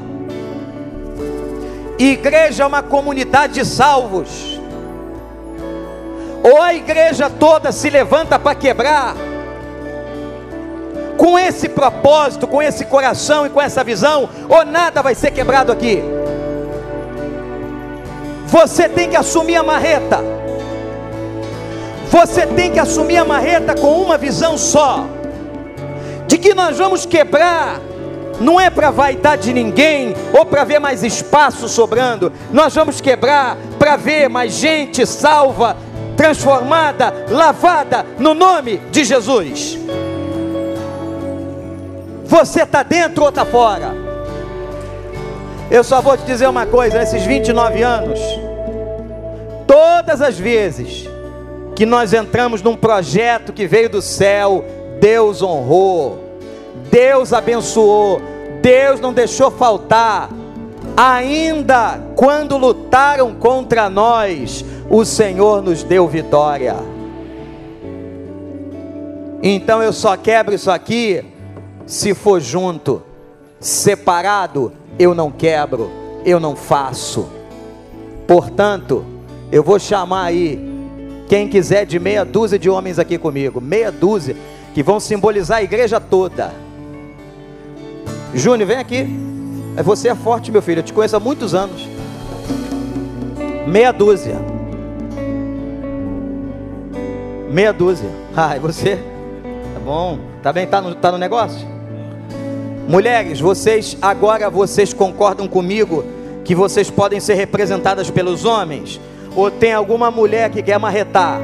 Igreja 1.98 2.62
é 2.62 2.66
uma 2.66 2.82
comunidade 2.82 3.54
de 3.54 3.64
salvos. 3.64 4.60
Ou 6.42 6.62
a 6.62 6.72
igreja 6.72 7.28
toda 7.28 7.72
se 7.72 7.90
levanta 7.90 8.38
para 8.38 8.54
quebrar, 8.54 9.16
com 11.16 11.36
esse 11.36 11.68
propósito, 11.68 12.46
com 12.46 12.62
esse 12.62 12.84
coração 12.84 13.44
e 13.44 13.50
com 13.50 13.60
essa 13.60 13.82
visão, 13.82 14.28
ou 14.48 14.64
nada 14.64 15.02
vai 15.02 15.16
ser 15.16 15.32
quebrado 15.32 15.72
aqui. 15.72 16.00
Você 18.46 18.88
tem 18.88 19.10
que 19.10 19.16
assumir 19.16 19.56
a 19.56 19.64
marreta. 19.64 20.37
Você 22.10 22.46
tem 22.46 22.72
que 22.72 22.78
assumir 22.78 23.18
a 23.18 23.24
marreta 23.24 23.74
com 23.74 24.00
uma 24.00 24.16
visão 24.16 24.56
só 24.56 25.06
de 26.26 26.38
que 26.38 26.54
nós 26.54 26.76
vamos 26.76 27.06
quebrar, 27.06 27.80
não 28.40 28.60
é 28.60 28.70
para 28.70 28.90
vaidade 28.90 29.44
de 29.44 29.52
ninguém 29.52 30.14
ou 30.32 30.44
para 30.44 30.62
ver 30.62 30.78
mais 30.78 31.02
espaço 31.02 31.68
sobrando, 31.68 32.32
nós 32.52 32.74
vamos 32.74 33.00
quebrar 33.00 33.56
para 33.78 33.96
ver 33.96 34.28
mais 34.28 34.52
gente 34.52 35.06
salva, 35.06 35.76
transformada, 36.16 37.26
lavada 37.30 38.04
no 38.18 38.34
nome 38.34 38.78
de 38.90 39.04
Jesus. 39.04 39.78
Você 42.24 42.62
está 42.62 42.82
dentro 42.82 43.22
ou 43.22 43.30
está 43.30 43.44
fora? 43.44 43.94
Eu 45.70 45.82
só 45.82 46.00
vou 46.00 46.16
te 46.16 46.24
dizer 46.24 46.46
uma 46.46 46.66
coisa: 46.66 46.98
nesses 46.98 47.24
29 47.24 47.82
anos, 47.82 48.20
todas 49.66 50.20
as 50.20 50.38
vezes 50.38 51.08
que 51.78 51.86
nós 51.86 52.12
entramos 52.12 52.60
num 52.60 52.74
projeto 52.74 53.52
que 53.52 53.64
veio 53.64 53.88
do 53.88 54.02
céu, 54.02 54.64
Deus 54.98 55.42
honrou, 55.42 56.18
Deus 56.90 57.32
abençoou, 57.32 58.20
Deus 58.60 58.98
não 58.98 59.12
deixou 59.12 59.48
faltar. 59.48 60.28
Ainda 60.96 62.00
quando 62.16 62.56
lutaram 62.56 63.32
contra 63.32 63.88
nós, 63.88 64.64
o 64.90 65.04
Senhor 65.04 65.62
nos 65.62 65.84
deu 65.84 66.08
vitória. 66.08 66.74
Então 69.40 69.80
eu 69.80 69.92
só 69.92 70.16
quebro 70.16 70.56
isso 70.56 70.72
aqui 70.72 71.24
se 71.86 72.12
for 72.12 72.40
junto, 72.40 73.04
separado, 73.60 74.72
eu 74.98 75.14
não 75.14 75.30
quebro, 75.30 75.92
eu 76.24 76.40
não 76.40 76.56
faço. 76.56 77.28
Portanto, 78.26 79.04
eu 79.52 79.62
vou 79.62 79.78
chamar 79.78 80.24
aí 80.24 80.77
quem 81.28 81.46
quiser 81.48 81.84
de 81.84 81.98
meia 81.98 82.24
dúzia 82.24 82.58
de 82.58 82.70
homens 82.70 82.98
aqui 82.98 83.18
comigo, 83.18 83.60
meia 83.60 83.92
dúzia 83.92 84.34
que 84.72 84.82
vão 84.82 84.98
simbolizar 84.98 85.58
a 85.58 85.62
igreja 85.62 86.00
toda. 86.00 86.52
Júnior, 88.34 88.66
vem 88.66 88.78
aqui. 88.78 89.06
É, 89.76 89.82
você 89.82 90.08
é 90.08 90.14
forte, 90.14 90.50
meu 90.50 90.62
filho. 90.62 90.80
Eu 90.80 90.82
te 90.82 90.92
conheço 90.92 91.16
há 91.16 91.20
muitos 91.20 91.54
anos. 91.54 91.88
Meia 93.66 93.92
dúzia. 93.92 94.36
Meia 97.50 97.72
dúzia. 97.72 98.08
Ah, 98.40 98.56
e 98.56 98.60
você? 98.60 98.94
Tá 99.74 99.80
bom. 99.84 100.20
Tá 100.44 100.52
bem? 100.52 100.64
Tá 100.64 100.80
no, 100.80 100.94
tá 100.94 101.10
no 101.10 101.18
negócio? 101.18 101.66
Mulheres, 102.86 103.40
vocês 103.40 103.98
agora 104.00 104.48
vocês 104.48 104.92
concordam 104.94 105.48
comigo 105.48 106.04
que 106.44 106.54
vocês 106.54 106.88
podem 106.88 107.18
ser 107.18 107.34
representadas 107.34 108.08
pelos 108.08 108.44
homens? 108.44 109.00
Ou 109.34 109.50
tem 109.50 109.72
alguma 109.72 110.10
mulher 110.10 110.50
que 110.50 110.62
quer 110.62 110.78
marretar? 110.78 111.40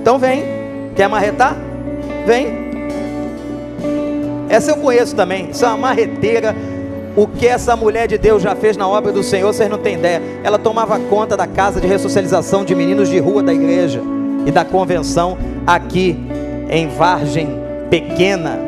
Então 0.00 0.18
vem. 0.18 0.44
Quer 0.94 1.08
marretar? 1.08 1.56
Vem. 2.26 2.70
Essa 4.48 4.72
eu 4.72 4.76
conheço 4.76 5.14
também. 5.14 5.50
Isso 5.50 5.64
é 5.64 5.68
uma 5.68 5.76
marreteira. 5.76 6.54
O 7.16 7.26
que 7.26 7.46
essa 7.46 7.74
mulher 7.74 8.06
de 8.06 8.16
Deus 8.18 8.42
já 8.42 8.54
fez 8.54 8.76
na 8.76 8.88
obra 8.88 9.12
do 9.12 9.22
Senhor, 9.22 9.52
vocês 9.52 9.68
não 9.68 9.78
têm 9.78 9.94
ideia. 9.94 10.22
Ela 10.42 10.58
tomava 10.58 10.98
conta 10.98 11.36
da 11.36 11.46
casa 11.46 11.80
de 11.80 11.86
ressocialização 11.86 12.64
de 12.64 12.74
meninos 12.74 13.08
de 13.08 13.18
rua 13.18 13.42
da 13.42 13.52
igreja 13.52 14.00
e 14.46 14.50
da 14.50 14.64
convenção 14.64 15.36
aqui 15.66 16.18
em 16.68 16.88
Vargem 16.88 17.48
Pequena. 17.90 18.58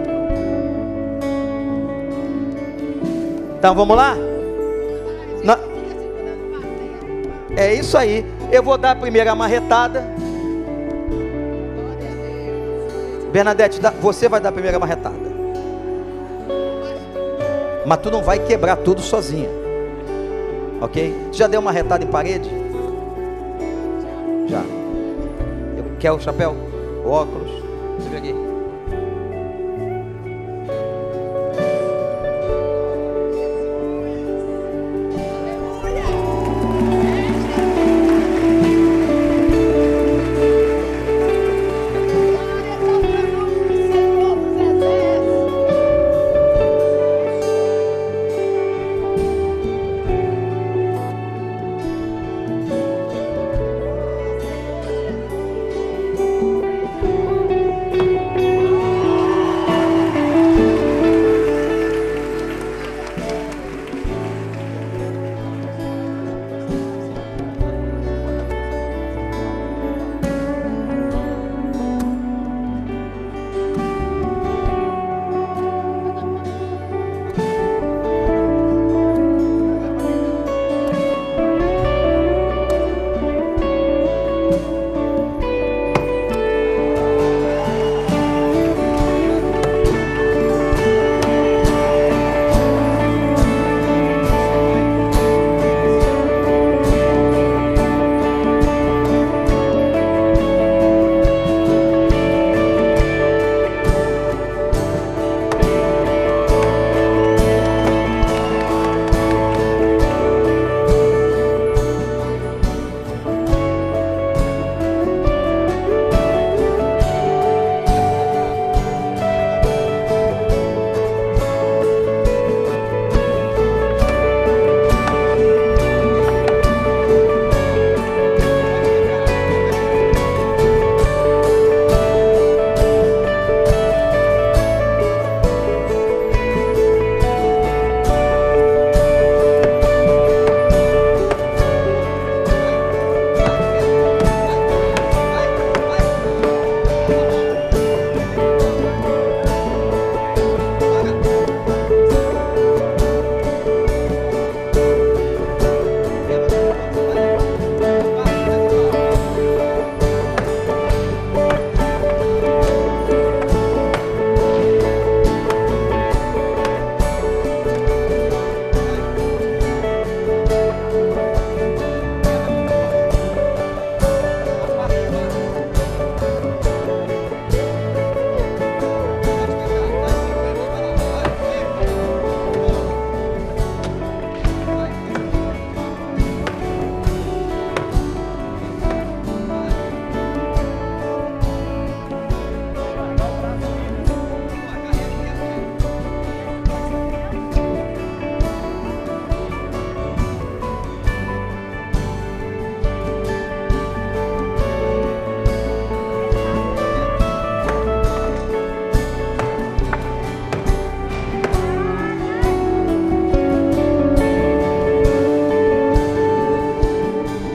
Então 3.59 3.75
vamos 3.75 3.97
lá? 3.97 4.17
É 7.57 7.75
isso 7.75 7.97
aí. 7.97 8.25
Eu 8.51 8.63
vou 8.63 8.79
dar 8.79 8.93
a 8.93 8.97
primeira 8.97 9.35
marretada. 9.35 10.05
Bernadette, 13.33 13.81
você 14.01 14.29
vai 14.29 14.41
dar 14.41 14.51
a 14.51 14.53
primeira 14.53 14.79
marretada. 14.79 15.33
Mas 17.87 17.99
tu 17.99 18.11
não 18.11 18.23
vai 18.23 18.39
quebrar 18.39 18.77
tudo 18.77 19.01
sozinha. 19.01 19.49
Ok? 20.81 21.15
Já 21.33 21.47
deu 21.47 21.61
uma 21.61 21.73
retada 21.73 22.05
em 22.05 22.09
parede? 22.09 22.51
Já. 24.47 24.63
Quer 25.99 26.13
o 26.13 26.21
chapéu? 26.21 26.57
O 27.05 27.11
óculos? 27.11 27.51
Você 27.99 28.09
vê 28.09 28.17
aqui. 28.17 28.42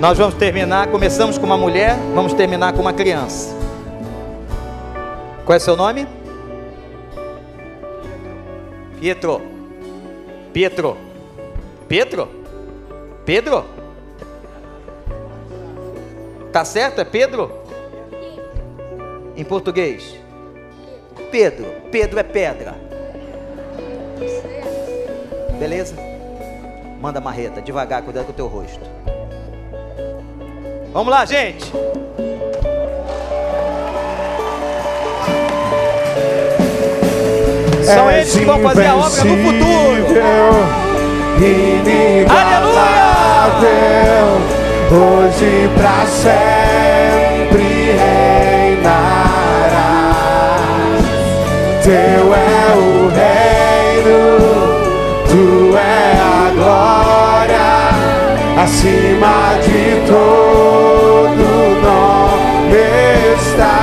Nós 0.08 0.18
vamos 0.18 0.36
terminar, 0.36 0.88
começamos 0.88 1.38
com 1.38 1.46
uma 1.46 1.58
mulher, 1.58 1.98
vamos 2.16 2.32
terminar 2.32 2.72
com 2.72 2.80
uma 2.80 2.94
criança. 2.94 3.54
Qual 5.44 5.54
é 5.54 5.60
seu 5.60 5.76
nome? 5.76 6.08
Pietro. 9.02 9.42
Pietro. 10.54 10.98
Pedro? 11.90 12.30
Pedro? 13.26 13.66
Tá 16.54 16.64
certo? 16.64 17.02
É 17.02 17.04
Pedro? 17.04 17.52
Em 19.36 19.44
português? 19.44 20.18
Pedro. 21.30 21.68
Pedro 21.92 22.18
é 22.18 22.24
pedra. 22.24 22.76
Beleza? 25.60 25.96
Manda 27.02 27.20
marreta, 27.20 27.62
devagar, 27.62 28.04
cuidado 28.04 28.28
com 28.28 28.32
o 28.32 28.36
teu 28.36 28.48
rosto. 28.48 28.80
Vamos 30.98 31.14
lá, 31.14 31.26
gente. 31.26 31.72
São 37.84 38.10
eles 38.12 38.36
que 38.36 38.44
vão 38.44 38.60
fazer 38.64 38.88
a 38.88 38.96
obra 38.96 39.24
no 39.24 39.38
futuro. 39.38 40.16
Aleluia! 42.32 43.28
Hoje 44.90 45.70
para 45.78 46.08
sempre 46.08 47.92
reinará. 47.92 49.38
Teu 51.84 52.34
é 52.34 52.57
acima 58.68 59.58
de 59.64 60.06
todo 60.06 61.48
está 63.38 63.78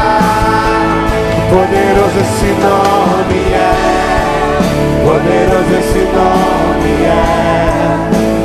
esse 2.20 2.51
nome 2.61 3.40
é, 3.55 3.73
poderoso 5.07 5.73
esse 5.81 6.03
nome 6.12 6.92
é, 7.03 7.16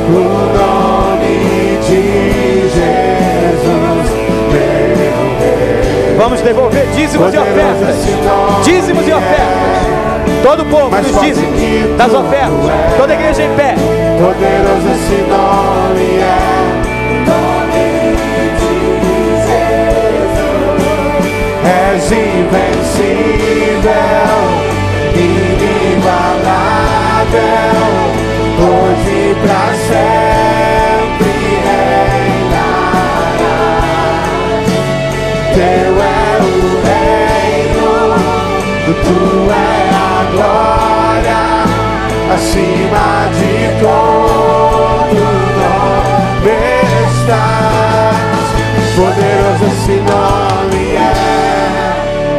o 0.08 0.20
nome 0.56 1.34
de 1.86 2.02
Jesus, 2.74 4.08
meu 4.96 5.20
Rei. 5.38 6.16
Vamos 6.16 6.40
devolver 6.40 6.86
dízimos 6.96 7.34
e 7.34 7.36
Poderoso 7.36 7.50
ofertas. 7.50 7.96
nome 8.24 8.64
Dízimos 8.64 9.06
e 9.06 9.12
é. 9.12 9.99
Todo 10.42 10.62
o 10.62 10.66
povo 10.66 10.90
forte 10.90 11.12
dízimos, 11.26 11.58
que 11.58 11.94
das 11.96 12.12
ofertas. 12.14 12.68
é. 12.68 12.96
Toda 12.96 13.14
igreja 13.14 13.42
em 13.42 13.54
pé. 13.56 13.74
Poderoso 14.18 14.88
esse 14.94 15.22
nome 15.28 16.18
é. 16.18 16.60
És 21.62 22.10
invencível, 22.12 23.90
inigualável, 25.14 26.60
hoje 28.58 29.36
pra 29.42 29.64
sempre 29.88 30.29
acima 42.40 43.28
de 43.38 43.54
todo 43.80 45.20
nome 45.60 46.56
estás. 47.06 48.46
Poderoso 48.96 49.64
esse 49.66 49.96
nome 50.00 50.84
é, 50.96 51.08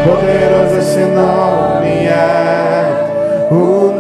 poderoso 0.06 0.76
esse 0.80 1.04
nome 1.06 2.08
é, 2.08 3.50
o 3.52 3.91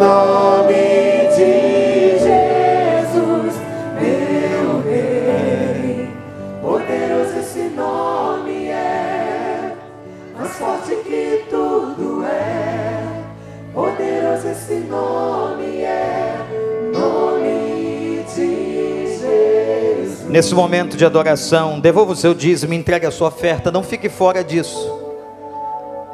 Nesse 20.31 20.55
momento 20.55 20.95
de 20.95 21.05
adoração, 21.05 21.77
devolva 21.77 22.13
o 22.13 22.15
seu 22.15 22.33
dízimo, 22.33 22.73
entregue 22.73 23.05
a 23.05 23.11
sua 23.11 23.27
oferta, 23.27 23.69
não 23.69 23.83
fique 23.83 24.07
fora 24.07 24.41
disso. 24.41 24.97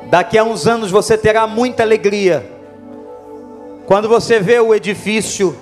Daqui 0.09 0.39
a 0.39 0.43
uns 0.43 0.65
anos 0.65 0.89
você 0.89 1.15
terá 1.15 1.45
muita 1.45 1.83
alegria. 1.83 2.43
Quando 3.85 4.09
você 4.09 4.39
vê 4.39 4.59
o 4.59 4.73
edifício 4.73 5.55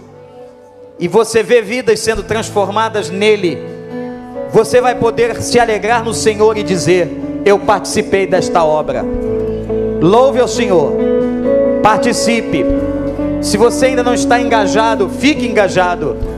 e 0.97 1.05
você 1.05 1.43
vê 1.43 1.61
vidas 1.61 1.99
sendo 1.99 2.23
transformadas 2.23 3.09
nele, 3.09 3.57
você 4.53 4.79
vai 4.79 4.95
poder 4.95 5.41
se 5.41 5.59
alegrar 5.59 6.01
no 6.01 6.13
Senhor 6.13 6.57
e 6.57 6.63
dizer: 6.63 7.09
Eu 7.43 7.59
participei 7.59 8.25
desta 8.25 8.63
obra. 8.63 9.03
Louve 9.99 10.39
ao 10.39 10.47
Senhor, 10.47 10.93
participe. 11.83 12.63
Se 13.41 13.57
você 13.57 13.87
ainda 13.87 14.01
não 14.01 14.13
está 14.13 14.39
engajado, 14.39 15.09
fique 15.09 15.45
engajado, 15.45 16.34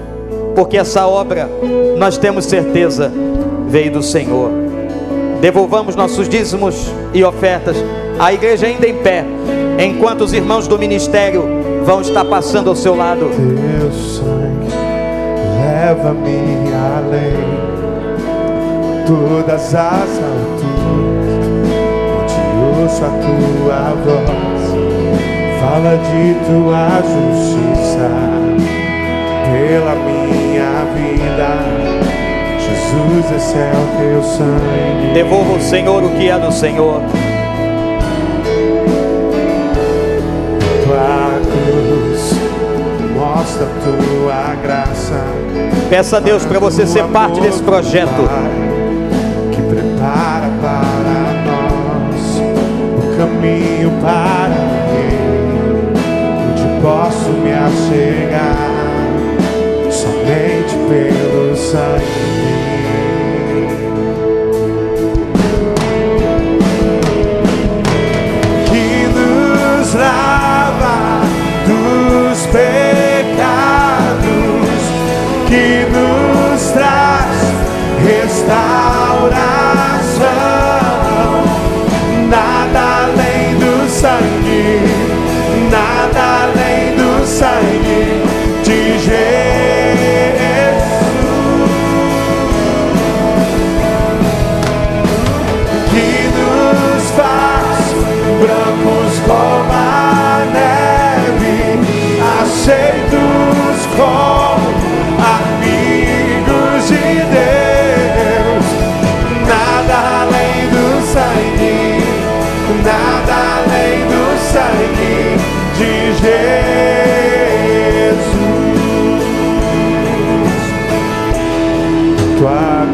porque 0.58 0.76
essa 0.76 1.06
obra, 1.06 1.48
nós 2.00 2.18
temos 2.18 2.46
certeza, 2.46 3.14
veio 3.68 3.92
do 3.92 4.02
Senhor. 4.02 4.50
Devolvamos 5.40 5.96
nossos 5.96 6.28
dízimos 6.28 6.92
e 7.14 7.24
ofertas. 7.24 7.78
A 8.18 8.34
igreja 8.34 8.66
ainda 8.66 8.88
em 8.88 8.96
pé, 8.96 9.24
enquanto 9.78 10.22
os 10.22 10.34
irmãos 10.34 10.68
do 10.68 10.80
ministério 10.80 11.44
vão 11.86 12.02
estar 12.02 12.26
passando 12.26 12.72
ao 12.72 12.76
seu 12.76 12.96
lado. 12.96 13.30
Teu 13.30 13.92
sangue 13.92 14.74
leva-me 15.62 16.74
além 16.74 17.38
todas 19.06 19.76
as 19.76 20.10
alturas, 20.10 21.38
onde 22.18 22.82
ouço 22.82 23.06
a 23.06 23.10
tua 23.10 23.94
voz, 24.04 24.64
fala 25.62 25.98
de 25.98 26.34
tua 26.48 27.04
justiça 27.04 27.87
esse 33.36 33.56
é 33.58 33.72
o 33.74 33.98
teu 33.98 34.24
sangue. 34.24 35.14
Devolva 35.14 35.54
ao 35.54 35.60
Senhor 35.60 36.04
o 36.04 36.10
que 36.12 36.30
é 36.30 36.40
do 36.40 36.52
Senhor. 36.52 37.02
tua 40.84 41.40
cruz 41.44 42.32
mostra 43.16 43.68
tua 43.84 44.56
graça. 44.64 45.24
Peça 45.90 46.18
a 46.18 46.20
Deus 46.20 46.46
para 46.46 46.60
você 46.60 46.86
ser 46.86 47.04
parte 47.06 47.40
desse 47.42 47.62
projeto. 47.62 48.30
que 49.52 49.62
prepara 49.62 50.50
para 50.62 51.34
nós 51.46 52.42
o 52.98 53.18
caminho 53.18 53.92
para 54.02 54.50
mim, 54.92 55.94
onde 56.52 56.82
posso 56.82 57.30
me 57.30 57.52
achegar 57.52 58.58
somente 59.90 60.76
pelo 60.88 61.56
sangue. 61.56 62.57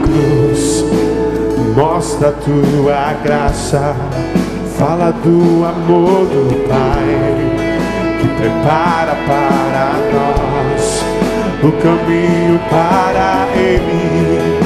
Cruz. 0.02 0.86
Mostra 1.76 2.32
tua 2.32 3.14
graça, 3.24 3.96
fala 4.78 5.12
do 5.12 5.66
amor 5.66 6.26
do 6.26 6.68
Pai, 6.68 8.22
que 8.22 8.28
prepara 8.28 9.16
para 9.26 9.94
nós 10.14 11.04
o 11.64 11.72
caminho 11.82 12.60
para 12.70 13.48
Ele, 13.56 14.60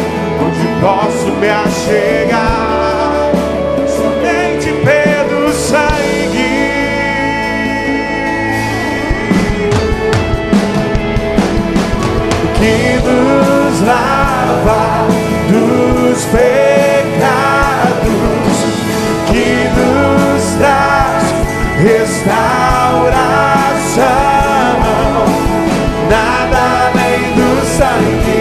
onde 0.44 0.82
posso 0.82 1.32
me 1.40 1.50
achegar? 1.50 3.32
Somente 3.88 4.74
pelo 4.84 5.52
sangue. 5.54 6.08
que 12.60 13.00
nos 13.06 13.82
lava 13.82 15.17
dos 15.98 16.26
pecados, 16.26 16.48
que 19.28 19.50
nos 19.76 20.44
traz 20.60 21.24
restauração. 21.82 22.38
Nada 26.10 26.60
além 26.92 27.22
do 27.34 27.50
sangue, 27.78 28.37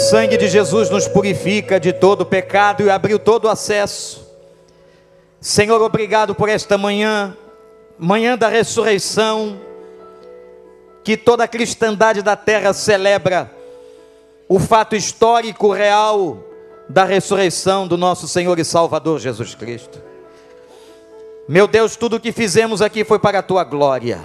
sangue 0.00 0.36
de 0.36 0.48
Jesus 0.48 0.88
nos 0.88 1.06
purifica 1.06 1.78
de 1.78 1.92
todo 1.92 2.24
pecado 2.24 2.82
e 2.82 2.90
abriu 2.90 3.18
todo 3.18 3.48
acesso. 3.48 4.26
Senhor, 5.40 5.80
obrigado 5.82 6.34
por 6.34 6.48
esta 6.48 6.76
manhã, 6.78 7.36
manhã 7.98 8.36
da 8.36 8.48
ressurreição, 8.48 9.60
que 11.04 11.16
toda 11.16 11.44
a 11.44 11.48
cristandade 11.48 12.22
da 12.22 12.34
terra 12.34 12.72
celebra 12.72 13.50
o 14.48 14.58
fato 14.58 14.96
histórico 14.96 15.72
real 15.72 16.42
da 16.88 17.04
ressurreição 17.04 17.86
do 17.86 17.96
nosso 17.96 18.26
Senhor 18.26 18.58
e 18.58 18.64
Salvador 18.64 19.20
Jesus 19.20 19.54
Cristo. 19.54 20.02
Meu 21.48 21.68
Deus, 21.68 21.94
tudo 21.94 22.16
o 22.16 22.20
que 22.20 22.32
fizemos 22.32 22.82
aqui 22.82 23.04
foi 23.04 23.18
para 23.18 23.38
a 23.38 23.42
tua 23.42 23.64
glória. 23.64 24.20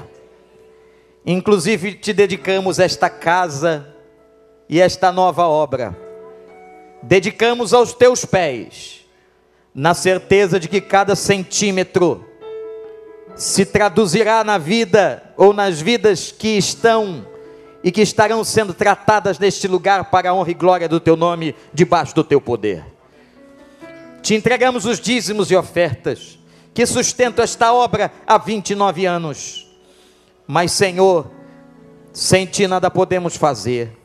Inclusive 1.25 1.95
te 1.95 2.13
dedicamos 2.13 2.79
esta 2.79 3.09
casa 3.09 3.94
e 4.69 4.81
esta 4.81 5.11
nova 5.11 5.47
obra. 5.47 5.95
Dedicamos 7.01 7.73
aos 7.73 7.93
teus 7.93 8.25
pés, 8.25 9.05
na 9.73 9.93
certeza 9.93 10.59
de 10.59 10.67
que 10.67 10.81
cada 10.81 11.15
centímetro 11.15 12.25
se 13.35 13.65
traduzirá 13.65 14.43
na 14.43 14.57
vida 14.57 15.21
ou 15.35 15.53
nas 15.53 15.81
vidas 15.81 16.31
que 16.31 16.57
estão 16.57 17.27
e 17.83 17.91
que 17.91 18.01
estarão 18.01 18.43
sendo 18.43 18.73
tratadas 18.73 19.37
neste 19.37 19.67
lugar 19.67 20.05
para 20.05 20.29
a 20.29 20.33
honra 20.33 20.51
e 20.51 20.55
glória 20.55 20.89
do 20.89 20.99
teu 20.99 21.15
nome, 21.15 21.55
debaixo 21.73 22.15
do 22.15 22.23
teu 22.23 22.41
poder. 22.41 22.83
Te 24.23 24.33
entregamos 24.33 24.85
os 24.85 24.99
dízimos 24.99 25.51
e 25.51 25.55
ofertas 25.55 26.39
que 26.73 26.85
sustentam 26.85 27.43
esta 27.43 27.71
obra 27.71 28.11
há 28.25 28.37
29 28.39 29.05
anos. 29.05 29.67
Mas, 30.47 30.71
Senhor, 30.71 31.29
sem 32.11 32.45
ti 32.45 32.67
nada 32.67 32.89
podemos 32.89 33.35
fazer. 33.35 33.95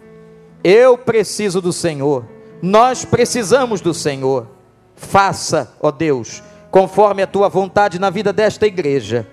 Eu 0.62 0.99
preciso 0.99 1.61
do 1.61 1.73
Senhor, 1.73 2.25
nós 2.61 3.05
precisamos 3.05 3.81
do 3.81 3.94
Senhor. 3.94 4.46
Faça, 4.94 5.75
ó 5.81 5.90
Deus, 5.90 6.42
conforme 6.70 7.23
a 7.23 7.27
tua 7.27 7.49
vontade 7.49 7.99
na 7.99 8.11
vida 8.11 8.33
desta 8.33 8.66
igreja. 8.66 9.27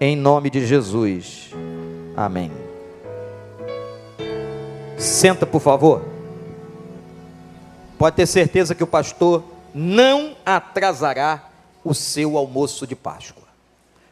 Em 0.00 0.16
nome 0.16 0.50
de 0.50 0.66
Jesus. 0.66 1.50
Amém. 2.16 2.50
Senta, 4.98 5.46
por 5.46 5.60
favor. 5.60 6.02
Pode 7.96 8.16
ter 8.16 8.26
certeza 8.26 8.74
que 8.74 8.82
o 8.82 8.86
pastor 8.86 9.44
não 9.72 10.36
atrasará 10.44 11.48
o 11.84 11.94
seu 11.94 12.36
almoço 12.36 12.84
de 12.86 12.96
Páscoa. 12.96 13.44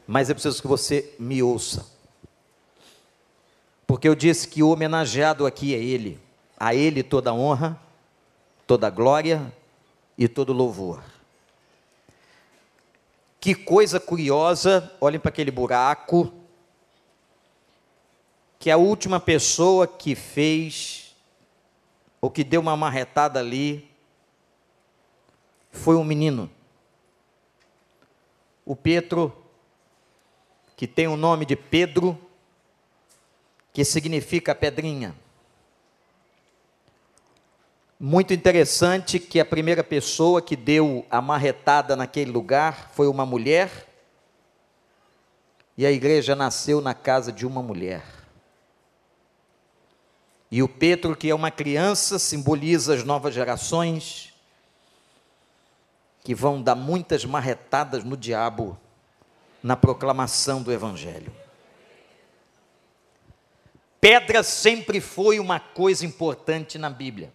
Mas 0.07 0.31
é 0.31 0.35
preciso 0.35 0.62
que 0.62 0.69
você 0.69 1.12
me 1.19 1.43
ouça. 1.43 1.87
Porque 3.90 4.07
eu 4.07 4.14
disse 4.14 4.46
que 4.46 4.62
o 4.62 4.68
homenageado 4.68 5.44
aqui 5.44 5.74
é 5.74 5.79
ele. 5.79 6.20
A 6.57 6.72
ele 6.72 7.03
toda 7.03 7.35
honra, 7.35 7.76
toda 8.64 8.88
glória 8.88 9.53
e 10.16 10.29
todo 10.29 10.53
louvor. 10.53 11.03
Que 13.40 13.53
coisa 13.53 13.98
curiosa, 13.98 14.96
olhem 15.00 15.18
para 15.18 15.31
aquele 15.31 15.50
buraco, 15.50 16.33
que 18.61 18.70
a 18.70 18.76
última 18.76 19.18
pessoa 19.18 19.88
que 19.88 20.14
fez, 20.14 21.16
ou 22.20 22.31
que 22.31 22.44
deu 22.44 22.61
uma 22.61 22.76
marretada 22.76 23.40
ali, 23.40 23.90
foi 25.72 25.96
um 25.96 26.05
menino. 26.05 26.48
O 28.64 28.76
Pedro, 28.76 29.37
que 30.76 30.87
tem 30.87 31.09
o 31.09 31.16
nome 31.16 31.44
de 31.44 31.57
Pedro, 31.57 32.30
que 33.81 33.85
significa 33.87 34.55
pedrinha. 34.55 35.16
Muito 37.99 38.35
interessante 38.35 39.19
que 39.19 39.40
a 39.40 39.45
primeira 39.45 39.83
pessoa 39.83 40.43
que 40.43 40.55
deu 40.55 41.07
a 41.11 41.23
marretada 41.23 41.97
naquele 41.97 42.31
lugar 42.31 42.90
foi 42.93 43.09
uma 43.09 43.25
mulher, 43.25 43.88
e 45.79 45.87
a 45.87 45.90
igreja 45.90 46.37
nasceu 46.37 46.83
na 46.83 46.93
casa 46.93 47.33
de 47.33 47.47
uma 47.47 47.62
mulher. 47.62 48.05
E 50.51 50.62
o 50.62 50.69
Pedro, 50.69 51.16
que 51.16 51.31
é 51.31 51.35
uma 51.35 51.51
criança, 51.51 52.19
simboliza 52.19 52.93
as 52.93 53.03
novas 53.03 53.33
gerações, 53.33 54.35
que 56.23 56.35
vão 56.35 56.61
dar 56.61 56.75
muitas 56.75 57.25
marretadas 57.25 58.05
no 58.05 58.14
diabo 58.14 58.79
na 59.62 59.75
proclamação 59.75 60.62
do 60.62 60.71
Evangelho. 60.71 61.39
Pedra 64.01 64.43
sempre 64.43 65.01
foi 65.01 65.39
uma 65.39 65.61
coisa 65.61 66.07
importante 66.07 66.79
na 66.79 66.89
Bíblia. 66.89 67.33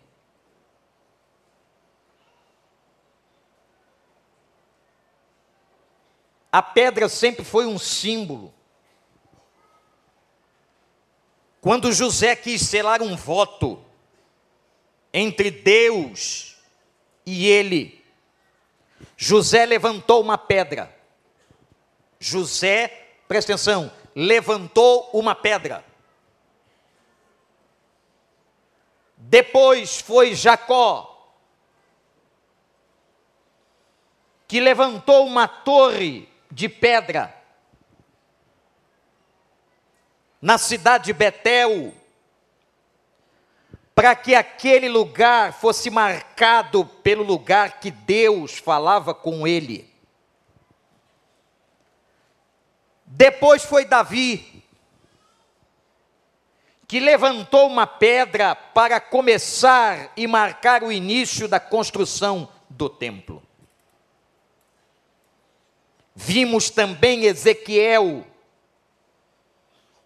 A 6.51 6.61
pedra 6.61 7.07
sempre 7.09 7.43
foi 7.43 7.65
um 7.65 7.77
símbolo. 7.77 8.53
Quando 11.61 11.91
José 11.91 12.35
quis 12.35 12.61
selar 12.61 13.01
um 13.01 13.15
voto 13.15 13.83
entre 15.13 15.51
Deus 15.51 16.55
e 17.25 17.47
ele, 17.47 18.03
José 19.17 19.65
levantou 19.65 20.21
uma 20.21 20.37
pedra. 20.37 20.95
José, 22.19 22.87
presta 23.27 23.53
atenção, 23.53 23.91
levantou 24.15 25.09
uma 25.11 25.35
pedra. 25.35 25.83
Depois 29.27 29.99
foi 29.99 30.35
Jacó, 30.35 31.33
que 34.47 34.59
levantou 34.59 35.25
uma 35.25 35.47
torre 35.47 36.29
de 36.51 36.69
pedra. 36.69 37.35
Na 40.39 40.59
cidade 40.59 41.05
de 41.05 41.13
Betel, 41.13 41.91
para 43.95 44.15
que 44.15 44.35
aquele 44.35 44.87
lugar 44.87 45.53
fosse 45.53 45.89
marcado 45.89 46.85
pelo 46.85 47.23
lugar 47.23 47.79
que 47.79 47.89
Deus 47.89 48.59
falava 48.59 49.15
com 49.15 49.47
ele. 49.47 49.91
Depois 53.07 53.65
foi 53.65 53.85
Davi, 53.85 54.54
que 56.95 56.99
levantou 57.01 57.67
uma 57.67 57.85
pedra 57.85 58.55
para 58.55 59.01
começar 59.01 60.13
e 60.15 60.25
marcar 60.25 60.81
o 60.81 60.89
início 60.89 61.45
da 61.45 61.59
construção 61.59 62.47
do 62.69 62.87
templo. 62.87 63.43
Vimos 66.15 66.69
também 66.69 67.25
Ezequiel 67.25 68.25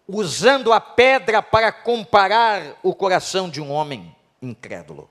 usando 0.08 0.72
a 0.72 0.80
pedra 0.80 1.40
para 1.40 1.70
comparar 1.70 2.76
o 2.82 2.92
coração 2.92 3.48
de 3.48 3.60
um 3.60 3.70
homem 3.70 4.12
incrédulo. 4.42 5.08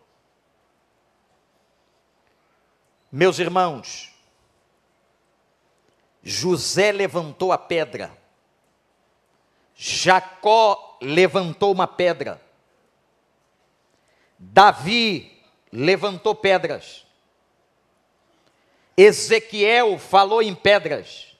Meus 3.10 3.40
irmãos, 3.40 4.14
José 6.22 6.92
levantou 6.92 7.54
a 7.54 7.58
pedra, 7.58 8.19
Jacó 9.82 10.98
levantou 11.02 11.72
uma 11.72 11.88
pedra, 11.88 12.42
Davi 14.38 15.42
levantou 15.72 16.36
pedras, 16.36 17.08
Ezequiel 18.98 19.98
falou 19.98 20.42
em 20.42 20.54
pedras. 20.54 21.34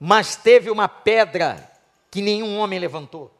Mas 0.00 0.36
teve 0.36 0.70
uma 0.70 0.88
pedra 0.88 1.70
que 2.10 2.22
nenhum 2.22 2.58
homem 2.58 2.78
levantou. 2.78 3.30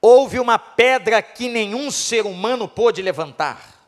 Houve 0.00 0.38
uma 0.38 0.56
pedra 0.56 1.20
que 1.20 1.48
nenhum 1.48 1.90
ser 1.90 2.26
humano 2.26 2.68
pôde 2.68 3.02
levantar. 3.02 3.79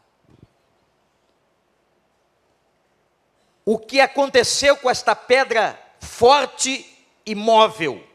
O 3.65 3.79
que 3.79 4.01
aconteceu 4.01 4.77
com 4.77 4.91
esta 4.91 5.15
pedra 5.15 5.79
forte 6.01 6.87
e 7.25 7.35
móvel? 7.35 8.13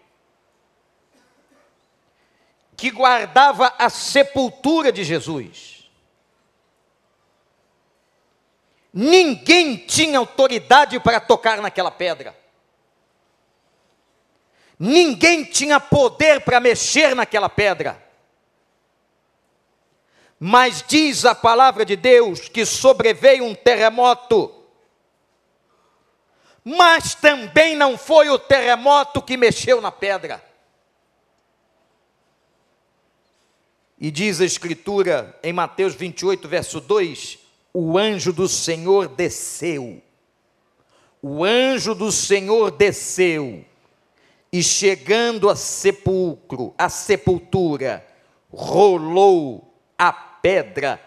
que 2.78 2.92
guardava 2.92 3.74
a 3.80 3.90
sepultura 3.90 4.92
de 4.92 5.04
Jesus. 5.04 5.90
Ninguém 8.94 9.76
tinha 9.76 10.20
autoridade 10.20 11.00
para 11.00 11.20
tocar 11.20 11.60
naquela 11.60 11.90
pedra. 11.90 12.38
Ninguém 14.78 15.44
tinha 15.44 15.80
poder 15.80 16.42
para 16.42 16.60
mexer 16.60 17.16
naquela 17.16 17.50
pedra. 17.50 18.02
Mas 20.40 20.86
diz 20.88 21.26
a 21.26 21.34
palavra 21.34 21.84
de 21.84 21.96
Deus 21.96 22.48
que 22.48 22.64
sobreveio 22.64 23.44
um 23.44 23.56
terremoto. 23.56 24.57
Mas 26.70 27.16
também 27.16 27.78
não 27.78 27.98
foi 27.98 28.28
o 28.30 28.38
terremoto 28.38 29.22
que 29.22 29.38
mexeu 29.38 29.80
na 29.80 29.90
pedra. 29.90 30.44
E 33.98 34.12
diz 34.12 34.42
a 34.42 34.46
Escritura 34.46 35.34
em 35.42 35.54
Mateus 35.54 35.96
28, 35.96 36.46
verso 36.46 36.82
2: 36.82 37.40
O 37.74 37.98
anjo 37.98 38.34
do 38.34 38.50
Senhor 38.50 39.08
desceu. 39.08 40.04
O 41.22 41.46
anjo 41.46 41.96
do 41.96 42.12
Senhor 42.12 42.70
desceu 42.72 43.64
e 44.52 44.62
chegando 44.62 45.50
a 45.50 45.56
sepulcro, 45.56 46.76
a 46.78 46.90
sepultura, 46.90 48.06
rolou 48.52 49.74
a 49.98 50.12
pedra 50.12 51.02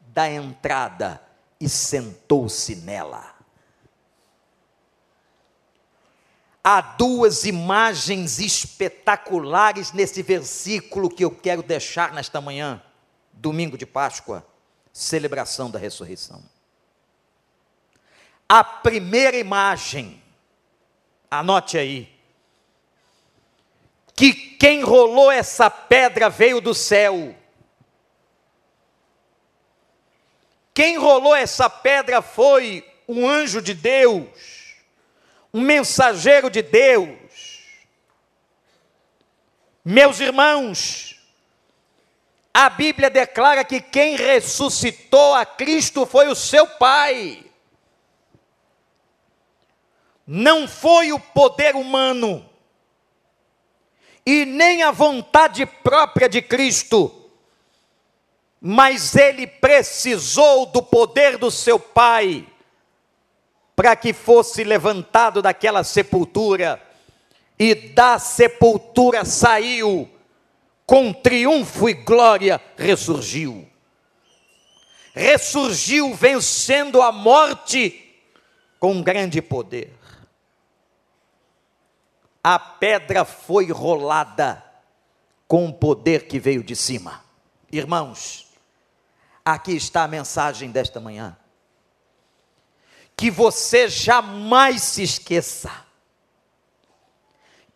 da 0.00 0.30
entrada 0.30 1.20
e 1.60 1.68
sentou-se 1.68 2.76
nela. 2.76 3.29
Há 6.72 6.82
duas 6.82 7.44
imagens 7.44 8.38
espetaculares 8.38 9.90
nesse 9.90 10.22
versículo 10.22 11.10
que 11.10 11.24
eu 11.24 11.30
quero 11.32 11.64
deixar 11.64 12.12
nesta 12.12 12.40
manhã, 12.40 12.80
domingo 13.32 13.76
de 13.76 13.84
Páscoa, 13.84 14.46
celebração 14.92 15.68
da 15.68 15.80
ressurreição. 15.80 16.40
A 18.48 18.62
primeira 18.62 19.36
imagem, 19.36 20.22
anote 21.28 21.76
aí, 21.76 22.08
que 24.14 24.32
quem 24.32 24.84
rolou 24.84 25.28
essa 25.28 25.68
pedra 25.68 26.30
veio 26.30 26.60
do 26.60 26.72
céu. 26.72 27.34
Quem 30.72 30.96
rolou 30.98 31.34
essa 31.34 31.68
pedra 31.68 32.22
foi 32.22 32.88
um 33.08 33.28
anjo 33.28 33.60
de 33.60 33.74
Deus, 33.74 34.59
um 35.52 35.60
mensageiro 35.60 36.48
de 36.48 36.62
Deus. 36.62 37.18
Meus 39.84 40.20
irmãos, 40.20 41.20
a 42.52 42.68
Bíblia 42.68 43.08
declara 43.08 43.64
que 43.64 43.80
quem 43.80 44.16
ressuscitou 44.16 45.34
a 45.34 45.46
Cristo 45.46 46.04
foi 46.04 46.28
o 46.28 46.34
seu 46.34 46.66
Pai. 46.66 47.44
Não 50.26 50.68
foi 50.68 51.12
o 51.12 51.18
poder 51.18 51.74
humano 51.74 52.48
e 54.24 54.44
nem 54.44 54.82
a 54.82 54.90
vontade 54.90 55.64
própria 55.66 56.28
de 56.28 56.40
Cristo, 56.40 57.30
mas 58.60 59.16
ele 59.16 59.46
precisou 59.46 60.66
do 60.66 60.82
poder 60.82 61.36
do 61.36 61.50
seu 61.50 61.80
Pai 61.80 62.46
para 63.80 63.96
que 63.96 64.12
fosse 64.12 64.62
levantado 64.62 65.40
daquela 65.40 65.82
sepultura, 65.82 66.78
e 67.58 67.74
da 67.74 68.18
sepultura 68.18 69.24
saiu, 69.24 70.06
com 70.84 71.14
triunfo 71.14 71.88
e 71.88 71.94
glória 71.94 72.60
ressurgiu. 72.76 73.66
Ressurgiu 75.14 76.12
vencendo 76.12 77.00
a 77.00 77.10
morte 77.10 78.14
com 78.78 79.00
grande 79.00 79.40
poder 79.40 80.00
a 82.42 82.58
pedra 82.58 83.24
foi 83.24 83.70
rolada 83.70 84.64
com 85.46 85.68
o 85.68 85.72
poder 85.72 86.26
que 86.26 86.38
veio 86.38 86.62
de 86.62 86.74
cima. 86.74 87.22
Irmãos, 87.70 88.46
aqui 89.44 89.72
está 89.72 90.04
a 90.04 90.08
mensagem 90.08 90.70
desta 90.70 90.98
manhã. 91.00 91.36
Que 93.20 93.30
você 93.30 93.86
jamais 93.86 94.82
se 94.82 95.02
esqueça 95.02 95.70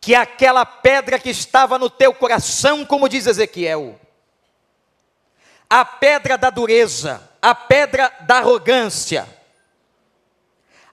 que 0.01 0.15
aquela 0.15 0.65
pedra 0.65 1.19
que 1.19 1.29
estava 1.29 1.79
no 1.79 1.91
teu 1.91 2.15
coração, 2.15 2.83
como 2.83 3.11
diz 3.11 3.27
Ezequiel, 3.27 4.01
a 5.69 5.85
pedra 5.85 6.39
da 6.39 6.49
dureza, 6.49 7.31
a 7.43 7.55
pedra 7.55 8.11
da 8.21 8.39
arrogância, 8.39 9.29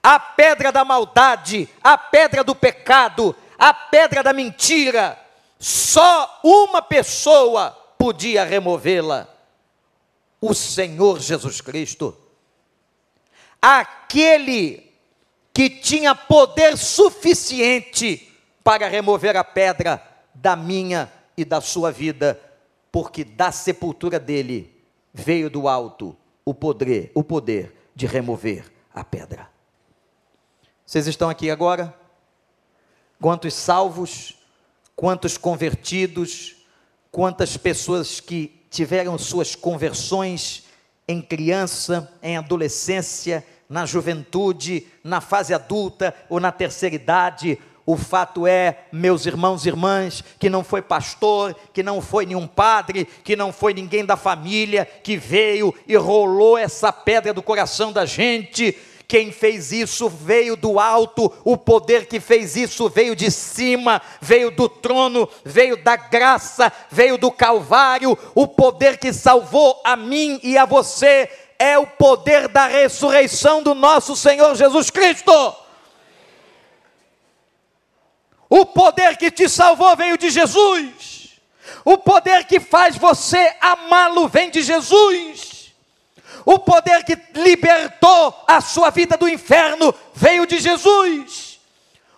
a 0.02 0.20
pedra 0.20 0.70
da 0.70 0.84
maldade, 0.84 1.66
a 1.82 1.96
pedra 1.96 2.44
do 2.44 2.54
pecado, 2.54 3.34
a 3.58 3.72
pedra 3.72 4.22
da 4.22 4.34
mentira, 4.34 5.18
só 5.58 6.40
uma 6.44 6.82
pessoa 6.82 7.70
podia 7.96 8.44
removê-la: 8.44 9.28
o 10.42 10.52
Senhor 10.52 11.20
Jesus 11.20 11.62
Cristo. 11.62 12.18
Aquele 13.62 14.92
que 15.54 15.70
tinha 15.70 16.14
poder 16.14 16.76
suficiente 16.76 18.28
para 18.64 18.88
remover 18.88 19.36
a 19.36 19.44
pedra 19.44 20.02
da 20.34 20.56
minha 20.56 21.10
e 21.36 21.44
da 21.44 21.60
sua 21.60 21.92
vida, 21.92 22.38
porque 22.90 23.24
da 23.24 23.52
sepultura 23.52 24.18
dele 24.18 24.84
veio 25.14 25.48
do 25.48 25.68
alto 25.68 26.16
o 26.44 26.52
poder, 26.52 27.12
o 27.14 27.22
poder 27.22 27.74
de 27.94 28.06
remover 28.06 28.70
a 28.92 29.04
pedra. 29.04 29.48
Vocês 30.84 31.06
estão 31.06 31.30
aqui 31.30 31.50
agora? 31.50 32.02
quantos 33.22 33.54
salvos, 33.54 34.34
quantos 34.96 35.38
convertidos, 35.38 36.56
quantas 37.12 37.56
pessoas 37.56 38.18
que 38.18 38.66
tiveram 38.68 39.16
suas 39.16 39.54
conversões 39.54 40.64
em 41.06 41.22
criança, 41.22 42.12
em 42.20 42.36
adolescência, 42.36 43.46
na 43.72 43.86
juventude, 43.86 44.86
na 45.02 45.22
fase 45.22 45.54
adulta 45.54 46.14
ou 46.28 46.38
na 46.38 46.52
terceira 46.52 46.94
idade. 46.94 47.58
O 47.86 47.96
fato 47.96 48.46
é, 48.46 48.84
meus 48.92 49.24
irmãos 49.26 49.64
e 49.64 49.68
irmãs, 49.68 50.22
que 50.38 50.50
não 50.50 50.62
foi 50.62 50.82
pastor, 50.82 51.56
que 51.72 51.82
não 51.82 52.00
foi 52.00 52.26
nenhum 52.26 52.46
padre, 52.46 53.08
que 53.24 53.34
não 53.34 53.50
foi 53.50 53.72
ninguém 53.72 54.04
da 54.04 54.16
família 54.16 54.84
que 54.84 55.16
veio 55.16 55.74
e 55.88 55.96
rolou 55.96 56.56
essa 56.56 56.92
pedra 56.92 57.32
do 57.32 57.42
coração 57.42 57.90
da 57.90 58.04
gente 58.04 58.76
quem 59.12 59.30
fez 59.30 59.72
isso 59.72 60.08
veio 60.08 60.56
do 60.56 60.80
alto, 60.80 61.30
o 61.44 61.54
poder 61.54 62.06
que 62.06 62.18
fez 62.18 62.56
isso 62.56 62.88
veio 62.88 63.14
de 63.14 63.30
cima, 63.30 64.00
veio 64.22 64.50
do 64.50 64.70
trono, 64.70 65.28
veio 65.44 65.76
da 65.76 65.96
graça, 65.96 66.72
veio 66.90 67.18
do 67.18 67.30
Calvário. 67.30 68.16
O 68.34 68.48
poder 68.48 68.96
que 68.96 69.12
salvou 69.12 69.78
a 69.84 69.96
mim 69.96 70.40
e 70.42 70.56
a 70.56 70.64
você 70.64 71.28
é 71.58 71.78
o 71.78 71.86
poder 71.86 72.48
da 72.48 72.66
ressurreição 72.66 73.62
do 73.62 73.74
nosso 73.74 74.16
Senhor 74.16 74.54
Jesus 74.54 74.90
Cristo. 74.90 75.56
O 78.48 78.66
poder 78.66 79.16
que 79.16 79.30
te 79.30 79.48
salvou 79.48 79.96
veio 79.96 80.18
de 80.18 80.28
Jesus. 80.28 81.40
O 81.84 81.96
poder 81.96 82.44
que 82.44 82.60
faz 82.60 82.96
você 82.96 83.54
amá-lo 83.60 84.28
vem 84.28 84.50
de 84.50 84.62
Jesus. 84.62 85.72
O 86.44 86.58
poder 86.58 87.04
que 87.04 87.16
libertou 87.34 88.44
a 88.46 88.60
sua 88.60 88.90
vida 88.90 89.16
do 89.16 89.28
inferno 89.28 89.94
veio 90.14 90.46
de 90.46 90.58
Jesus. 90.58 91.60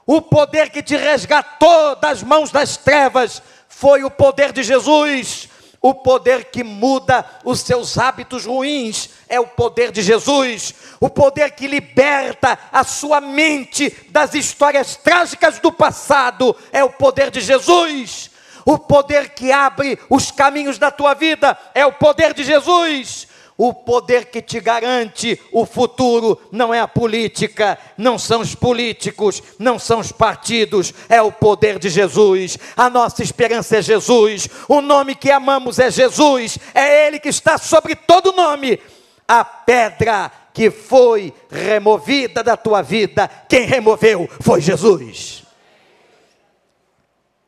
O 0.07 0.20
poder 0.20 0.70
que 0.70 0.82
te 0.82 0.97
resgatou 0.97 1.97
das 1.97 2.22
mãos 2.22 2.51
das 2.51 2.76
trevas 2.76 3.43
foi 3.68 4.05
o 4.05 4.11
poder 4.11 4.53
de 4.53 4.62
Jesus. 4.62 5.49
O 5.80 5.95
poder 5.95 6.47
que 6.47 6.64
muda 6.64 7.24
os 7.45 7.61
seus 7.61 7.97
hábitos 7.97 8.45
ruins 8.45 9.11
é 9.29 9.39
o 9.41 9.47
poder 9.47 9.91
de 9.91 10.03
Jesus. 10.03 10.75
O 11.01 11.09
poder 11.09 11.53
que 11.53 11.66
liberta 11.66 12.59
a 12.72 12.85
sua 12.85 13.20
mente 13.20 13.95
das 14.11 14.35
histórias 14.35 14.97
trágicas 14.97 15.59
do 15.59 15.72
passado 15.72 16.55
é 16.72 16.83
o 16.83 16.91
poder 16.91 17.31
de 17.31 17.41
Jesus. 17.41 18.31
O 18.64 18.79
poder 18.79 19.31
que 19.31 19.53
abre 19.53 19.99
os 20.09 20.31
caminhos 20.31 20.79
da 20.79 20.91
tua 20.91 21.14
vida 21.14 21.57
é 21.75 21.85
o 21.85 21.93
poder 21.93 22.33
de 22.33 22.45
Jesus. 22.45 23.29
O 23.57 23.72
poder 23.72 24.27
que 24.27 24.43
te 24.43 24.59
garante 24.59 25.41
o 25.53 25.64
futuro 25.64 26.41
não 26.51 26.75
é 26.75 26.81
a 26.81 26.89
política, 26.89 27.79
não 27.97 28.18
são 28.18 28.41
os 28.41 28.53
políticos, 28.53 29.41
não 29.61 29.79
são 29.79 30.01
os 30.01 30.11
partidos, 30.11 30.93
é 31.09 31.22
o 31.22 31.31
poder 31.31 31.79
de 31.79 31.89
Jesus. 31.89 32.59
A 32.77 32.91
nossa 32.91 33.22
esperança 33.22 33.77
é 33.77 33.83
Jesus, 33.83 34.49
o 34.68 34.81
nome 34.81 35.14
que 35.14 35.31
amamos 35.31 35.79
é 35.79 35.89
Jesus, 35.89 36.59
é 36.75 37.07
Ele 37.07 37.20
que 37.20 37.29
está 37.29 37.57
sobre 37.57 37.95
todo 37.95 38.33
nome. 38.33 38.81
A 39.27 39.45
pedra 39.45 40.31
que 40.53 40.70
foi 40.70 41.35
removida 41.51 42.43
da 42.43 42.57
tua 42.57 42.83
vida, 42.83 43.27
quem 43.49 43.66
removeu 43.66 44.29
foi 44.41 44.61
Jesus. 44.61 45.45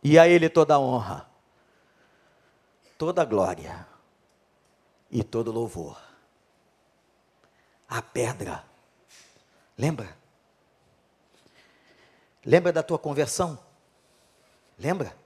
E 0.02 0.18
a 0.18 0.26
Ele 0.26 0.48
toda 0.48 0.74
a 0.74 0.78
honra, 0.78 1.28
toda 2.98 3.22
a 3.22 3.24
glória 3.24 3.86
e 5.10 5.22
todo 5.22 5.52
louvor. 5.52 6.00
A 7.88 8.02
pedra. 8.02 8.64
Lembra? 9.78 10.16
Lembra 12.44 12.72
da 12.72 12.82
tua 12.82 12.98
conversão? 12.98 13.58
Lembra? 14.78 15.16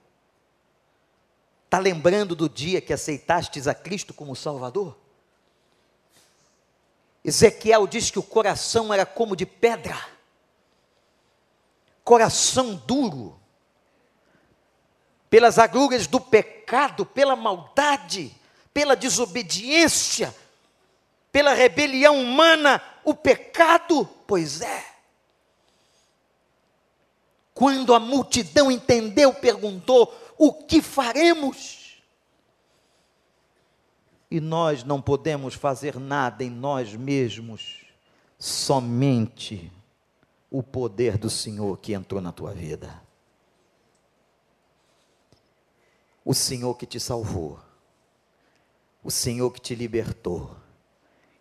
Está 1.65 1.79
lembrando 1.79 2.35
do 2.35 2.49
dia 2.49 2.81
que 2.81 2.91
aceitastes 2.91 3.67
a 3.67 3.73
Cristo 3.73 4.13
como 4.13 4.35
Salvador? 4.35 5.00
Ezequiel 7.23 7.85
diz 7.87 8.09
que 8.09 8.19
o 8.19 8.23
coração 8.23 8.93
era 8.93 9.05
como 9.05 9.35
de 9.35 9.45
pedra, 9.45 9.97
coração 12.03 12.75
duro, 12.75 13.39
pelas 15.29 15.59
agruras 15.59 16.07
do 16.07 16.19
pecado, 16.19 17.05
pela 17.05 17.35
maldade, 17.35 18.35
pela 18.73 18.95
desobediência, 18.95 20.35
pela 21.31 21.53
rebelião 21.53 22.21
humana, 22.21 22.83
o 23.03 23.13
pecado, 23.13 24.05
pois 24.27 24.61
é. 24.61 24.85
Quando 27.53 27.93
a 27.93 27.99
multidão 27.99 28.71
entendeu, 28.71 29.33
perguntou: 29.33 30.13
o 30.37 30.51
que 30.51 30.81
faremos? 30.81 31.80
E 34.31 34.39
nós 34.39 34.85
não 34.85 35.01
podemos 35.01 35.53
fazer 35.53 35.99
nada 35.99 36.41
em 36.41 36.49
nós 36.49 36.95
mesmos, 36.95 37.85
somente 38.39 39.69
o 40.49 40.63
poder 40.63 41.17
do 41.17 41.29
Senhor 41.29 41.77
que 41.77 41.93
entrou 41.93 42.21
na 42.21 42.31
tua 42.31 42.53
vida. 42.53 43.01
O 46.23 46.33
Senhor 46.33 46.75
que 46.75 46.85
te 46.85 46.97
salvou, 46.97 47.59
o 49.03 49.11
Senhor 49.11 49.51
que 49.51 49.59
te 49.59 49.75
libertou, 49.75 50.55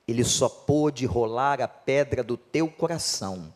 Ele 0.09 0.25
só 0.25 0.49
pôde 0.49 1.07
rolar 1.07 1.61
a 1.61 1.69
pedra 1.69 2.25
do 2.25 2.37
teu 2.37 2.69
coração, 2.69 3.55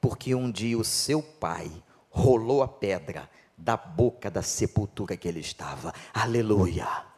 porque 0.00 0.34
um 0.34 0.50
dia 0.50 0.76
o 0.76 0.84
seu 0.84 1.22
pai 1.22 1.70
rolou 2.10 2.64
a 2.64 2.68
pedra 2.68 3.30
da 3.56 3.76
boca 3.76 4.30
da 4.30 4.42
sepultura 4.42 5.16
que 5.16 5.28
ele 5.28 5.40
estava. 5.40 5.92
Aleluia. 6.12 7.15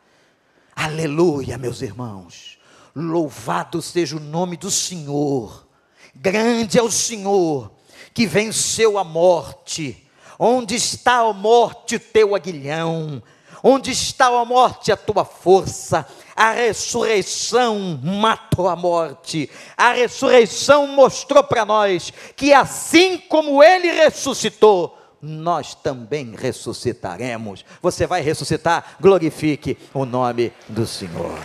Aleluia, 0.81 1.59
meus 1.59 1.83
irmãos. 1.83 2.57
Louvado 2.95 3.83
seja 3.83 4.17
o 4.17 4.21
nome 4.21 4.57
do 4.57 4.71
Senhor. 4.71 5.67
Grande 6.15 6.79
é 6.79 6.83
o 6.83 6.89
Senhor 6.89 7.73
que 8.15 8.29
venceu 8.29 8.97
a 8.97 9.03
morte. 9.03 10.07
Onde 10.39 10.77
está 10.77 11.17
a 11.17 11.33
morte, 11.33 11.97
o 11.97 12.01
teu 12.01 12.33
aguilhão? 12.33 13.21
Onde 13.61 13.91
está 13.91 14.29
a 14.29 14.45
morte, 14.45 14.93
a 14.93 14.97
tua 14.97 15.25
força? 15.25 16.07
A 16.37 16.53
ressurreição 16.53 18.01
matou 18.01 18.69
a 18.69 18.77
morte. 18.77 19.51
A 19.77 19.95
ressurreição 19.95 20.87
mostrou 20.87 21.43
para 21.43 21.65
nós 21.65 22.13
que 22.37 22.55
assim 22.55 23.19
como 23.19 23.65
ele 23.65 23.91
ressuscitou, 23.91 24.97
nós 25.21 25.75
também 25.75 26.35
ressuscitaremos. 26.37 27.65
Você 27.83 28.07
vai 28.07 28.21
ressuscitar? 28.21 28.97
Glorifique 29.01 29.77
o 29.93 30.05
nome 30.05 30.53
do 30.69 30.87
Senhor. 30.87 31.39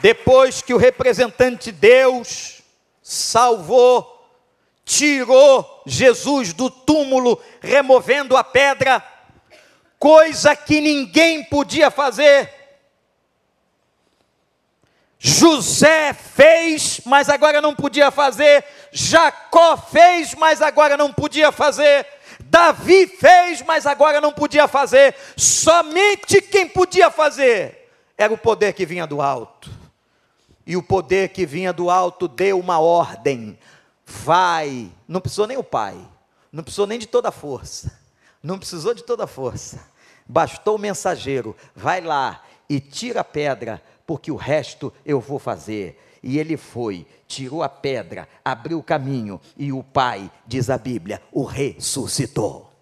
Depois 0.00 0.62
que 0.62 0.74
o 0.74 0.78
representante 0.78 1.72
de 1.72 1.78
Deus 1.78 2.62
salvou 3.02 4.16
tirou 4.86 5.82
Jesus 5.84 6.52
do 6.52 6.70
túmulo, 6.70 7.42
removendo 7.60 8.36
a 8.36 8.44
pedra, 8.44 9.04
coisa 9.98 10.54
que 10.54 10.80
ninguém 10.80 11.42
podia 11.44 11.90
fazer. 11.90 12.65
José 15.18 16.12
fez, 16.12 17.00
mas 17.04 17.28
agora 17.28 17.60
não 17.60 17.74
podia 17.74 18.10
fazer. 18.10 18.64
Jacó 18.92 19.76
fez, 19.76 20.34
mas 20.34 20.60
agora 20.60 20.96
não 20.96 21.12
podia 21.12 21.50
fazer. 21.50 22.06
Davi 22.40 23.06
fez, 23.06 23.62
mas 23.62 23.86
agora 23.86 24.20
não 24.20 24.32
podia 24.32 24.68
fazer. 24.68 25.14
Somente 25.36 26.40
quem 26.40 26.68
podia 26.68 27.10
fazer 27.10 27.90
era 28.16 28.32
o 28.32 28.38
poder 28.38 28.72
que 28.72 28.86
vinha 28.86 29.06
do 29.06 29.20
alto. 29.20 29.70
E 30.66 30.76
o 30.76 30.82
poder 30.82 31.28
que 31.30 31.46
vinha 31.46 31.72
do 31.72 31.90
alto 31.90 32.28
deu 32.28 32.58
uma 32.58 32.78
ordem: 32.78 33.58
vai. 34.04 34.90
Não 35.06 35.20
precisou 35.20 35.46
nem 35.46 35.56
o 35.56 35.64
pai, 35.64 35.96
não 36.52 36.62
precisou 36.62 36.86
nem 36.86 36.98
de 36.98 37.06
toda 37.06 37.28
a 37.28 37.32
força, 37.32 37.98
não 38.42 38.58
precisou 38.58 38.92
de 38.92 39.02
toda 39.02 39.24
a 39.24 39.28
força. 39.28 39.86
Bastou 40.26 40.76
o 40.76 40.78
mensageiro: 40.78 41.56
vai 41.74 42.00
lá 42.00 42.42
e 42.68 42.80
tira 42.80 43.20
a 43.20 43.24
pedra, 43.24 43.80
porque 44.06 44.30
o 44.30 44.36
resto 44.36 44.92
eu 45.04 45.20
vou 45.20 45.38
fazer. 45.38 46.02
E 46.22 46.38
ele 46.38 46.56
foi, 46.56 47.06
tirou 47.26 47.62
a 47.62 47.68
pedra, 47.68 48.28
abriu 48.44 48.78
o 48.78 48.82
caminho, 48.82 49.40
e 49.56 49.72
o 49.72 49.82
pai, 49.82 50.30
diz 50.46 50.70
a 50.70 50.78
Bíblia, 50.78 51.22
o 51.32 51.44
ressuscitou. 51.44 52.72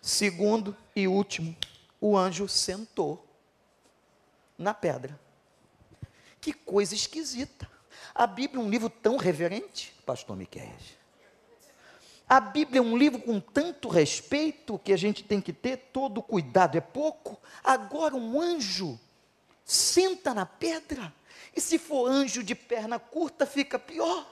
Segundo 0.00 0.76
e 0.94 1.06
último, 1.06 1.54
o 2.00 2.16
anjo 2.16 2.48
sentou 2.48 3.26
na 4.56 4.72
pedra. 4.72 5.18
Que 6.40 6.52
coisa 6.52 6.94
esquisita. 6.94 7.68
A 8.14 8.26
Bíblia 8.26 8.62
é 8.62 8.64
um 8.64 8.70
livro 8.70 8.88
tão 8.88 9.16
reverente, 9.16 9.94
pastor 10.06 10.36
Miqueias. 10.36 10.99
A 12.30 12.38
Bíblia 12.38 12.78
é 12.78 12.80
um 12.80 12.96
livro 12.96 13.18
com 13.18 13.40
tanto 13.40 13.88
respeito 13.88 14.78
que 14.78 14.92
a 14.92 14.96
gente 14.96 15.24
tem 15.24 15.40
que 15.40 15.52
ter 15.52 15.76
todo 15.92 16.22
cuidado, 16.22 16.78
é 16.78 16.80
pouco. 16.80 17.36
Agora 17.64 18.14
um 18.14 18.40
anjo 18.40 19.00
senta 19.64 20.32
na 20.32 20.46
pedra, 20.46 21.12
e 21.56 21.60
se 21.60 21.76
for 21.76 22.06
anjo 22.06 22.44
de 22.44 22.54
perna 22.54 23.00
curta, 23.00 23.44
fica 23.44 23.80
pior. 23.80 24.24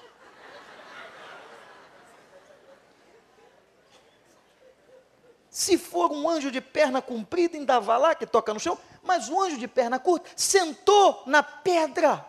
Se 5.50 5.76
for 5.76 6.12
um 6.12 6.28
anjo 6.30 6.52
de 6.52 6.60
perna 6.60 7.02
comprida, 7.02 7.56
ainda 7.56 7.80
vai 7.80 7.98
lá 7.98 8.14
que 8.14 8.24
toca 8.24 8.54
no 8.54 8.60
chão, 8.60 8.78
mas 9.02 9.28
o 9.28 9.42
anjo 9.42 9.58
de 9.58 9.66
perna 9.66 9.98
curta 9.98 10.30
sentou 10.36 11.24
na 11.26 11.42
pedra. 11.42 12.24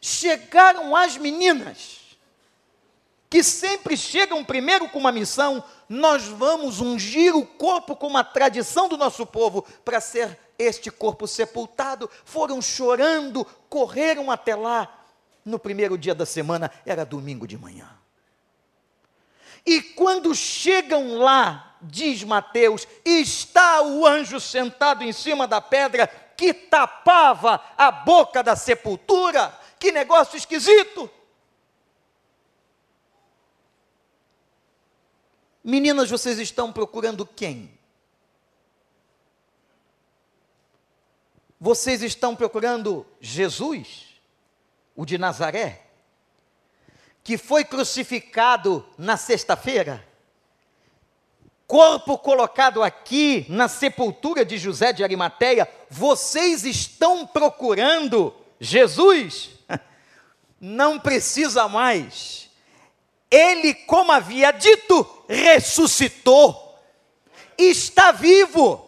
Chegaram 0.00 0.96
as 0.96 1.18
meninas 1.18 2.01
que 3.32 3.42
sempre 3.42 3.96
chegam 3.96 4.44
primeiro 4.44 4.86
com 4.90 4.98
uma 4.98 5.10
missão, 5.10 5.64
nós 5.88 6.24
vamos 6.24 6.82
ungir 6.82 7.34
o 7.34 7.46
corpo 7.46 7.96
com 7.96 8.06
uma 8.06 8.22
tradição 8.22 8.90
do 8.90 8.98
nosso 8.98 9.24
povo 9.24 9.62
para 9.82 10.02
ser 10.02 10.38
este 10.58 10.90
corpo 10.90 11.26
sepultado. 11.26 12.10
Foram 12.26 12.60
chorando, 12.60 13.46
correram 13.70 14.30
até 14.30 14.54
lá. 14.54 15.06
No 15.46 15.58
primeiro 15.58 15.96
dia 15.96 16.14
da 16.14 16.26
semana, 16.26 16.70
era 16.84 17.06
domingo 17.06 17.46
de 17.46 17.56
manhã. 17.56 17.88
E 19.64 19.80
quando 19.80 20.34
chegam 20.34 21.16
lá, 21.16 21.78
diz 21.80 22.22
Mateus, 22.22 22.86
está 23.02 23.80
o 23.80 24.06
anjo 24.06 24.38
sentado 24.38 25.04
em 25.04 25.12
cima 25.12 25.48
da 25.48 25.58
pedra 25.58 26.06
que 26.36 26.52
tapava 26.52 27.64
a 27.78 27.90
boca 27.90 28.42
da 28.42 28.54
sepultura. 28.54 29.58
Que 29.78 29.90
negócio 29.90 30.36
esquisito! 30.36 31.08
Meninas, 35.64 36.10
vocês 36.10 36.40
estão 36.40 36.72
procurando 36.72 37.24
quem? 37.24 37.78
Vocês 41.60 42.02
estão 42.02 42.34
procurando 42.34 43.06
Jesus, 43.20 44.06
o 44.96 45.06
de 45.06 45.16
Nazaré, 45.16 45.86
que 47.22 47.38
foi 47.38 47.64
crucificado 47.64 48.84
na 48.98 49.16
sexta-feira, 49.16 50.04
corpo 51.68 52.18
colocado 52.18 52.82
aqui 52.82 53.46
na 53.48 53.68
sepultura 53.68 54.44
de 54.44 54.58
José 54.58 54.92
de 54.92 55.04
Arimateia. 55.04 55.68
Vocês 55.88 56.64
estão 56.64 57.24
procurando 57.24 58.34
Jesus? 58.58 59.50
Não 60.60 60.98
precisa 60.98 61.68
mais 61.68 62.42
ele, 63.32 63.72
como 63.72 64.12
havia 64.12 64.50
dito, 64.50 65.04
ressuscitou, 65.32 66.76
está 67.56 68.12
vivo. 68.12 68.84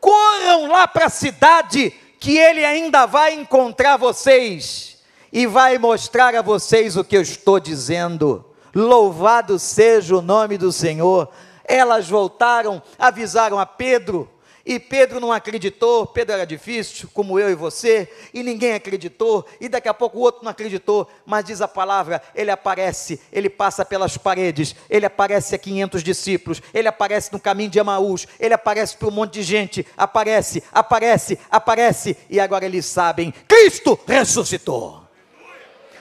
Corram 0.00 0.68
lá 0.68 0.88
para 0.88 1.06
a 1.06 1.10
cidade, 1.10 1.90
que 2.18 2.38
ele 2.38 2.64
ainda 2.64 3.06
vai 3.06 3.34
encontrar 3.34 3.96
vocês 3.96 4.98
e 5.32 5.46
vai 5.46 5.78
mostrar 5.78 6.34
a 6.34 6.42
vocês 6.42 6.96
o 6.96 7.04
que 7.04 7.16
eu 7.16 7.22
estou 7.22 7.60
dizendo. 7.60 8.44
Louvado 8.74 9.58
seja 9.58 10.16
o 10.16 10.22
nome 10.22 10.56
do 10.56 10.72
Senhor. 10.72 11.28
Elas 11.64 12.08
voltaram, 12.08 12.82
avisaram 12.98 13.58
a 13.58 13.66
Pedro, 13.66 14.28
e 14.64 14.78
Pedro 14.78 15.20
não 15.20 15.30
acreditou, 15.30 16.06
Pedro 16.06 16.34
era 16.34 16.46
difícil, 16.46 17.08
como 17.12 17.38
eu 17.38 17.50
e 17.50 17.54
você, 17.54 18.10
e 18.32 18.42
ninguém 18.42 18.72
acreditou, 18.72 19.46
e 19.60 19.68
daqui 19.68 19.88
a 19.88 19.94
pouco 19.94 20.18
o 20.18 20.22
outro 20.22 20.42
não 20.42 20.50
acreditou, 20.50 21.06
mas 21.26 21.44
diz 21.44 21.60
a 21.60 21.68
palavra, 21.68 22.22
ele 22.34 22.50
aparece, 22.50 23.20
ele 23.30 23.50
passa 23.50 23.84
pelas 23.84 24.16
paredes, 24.16 24.74
ele 24.88 25.04
aparece 25.04 25.54
a 25.54 25.58
500 25.58 26.02
discípulos, 26.02 26.62
ele 26.72 26.88
aparece 26.88 27.30
no 27.32 27.38
caminho 27.38 27.68
de 27.68 27.78
Emaús, 27.78 28.26
ele 28.40 28.54
aparece 28.54 28.96
para 28.96 29.08
um 29.08 29.10
monte 29.10 29.34
de 29.34 29.42
gente, 29.42 29.86
aparece, 29.96 30.62
aparece, 30.72 31.38
aparece, 31.50 32.16
e 32.30 32.40
agora 32.40 32.64
eles 32.64 32.86
sabem, 32.86 33.32
Cristo 33.46 33.98
ressuscitou. 34.06 35.04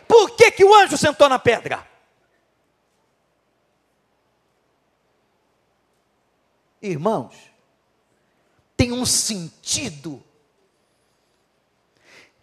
Por 0.08 0.32
que, 0.38 0.52
que 0.52 0.64
o 0.64 0.74
anjo 0.74 0.98
sentou 0.98 1.28
na 1.28 1.40
pedra? 1.40 1.86
Irmãos, 6.82 7.53
tem 8.84 8.92
um 8.92 9.06
sentido. 9.06 10.22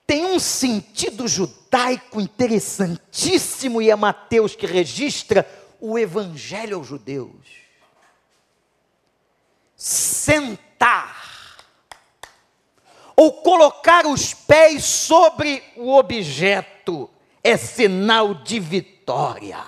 Tem 0.06 0.24
um 0.24 0.38
sentido 0.38 1.28
judaico 1.28 2.18
interessantíssimo 2.18 3.82
e 3.82 3.90
é 3.90 3.94
Mateus 3.94 4.56
que 4.56 4.64
registra 4.64 5.46
o 5.78 5.98
evangelho 5.98 6.78
aos 6.78 6.86
judeus. 6.86 7.46
Sentar 9.76 11.58
ou 13.14 13.42
colocar 13.42 14.06
os 14.06 14.32
pés 14.32 14.82
sobre 14.82 15.62
o 15.76 15.94
objeto 15.94 17.10
é 17.44 17.58
sinal 17.58 18.32
de 18.32 18.58
vitória. 18.58 19.62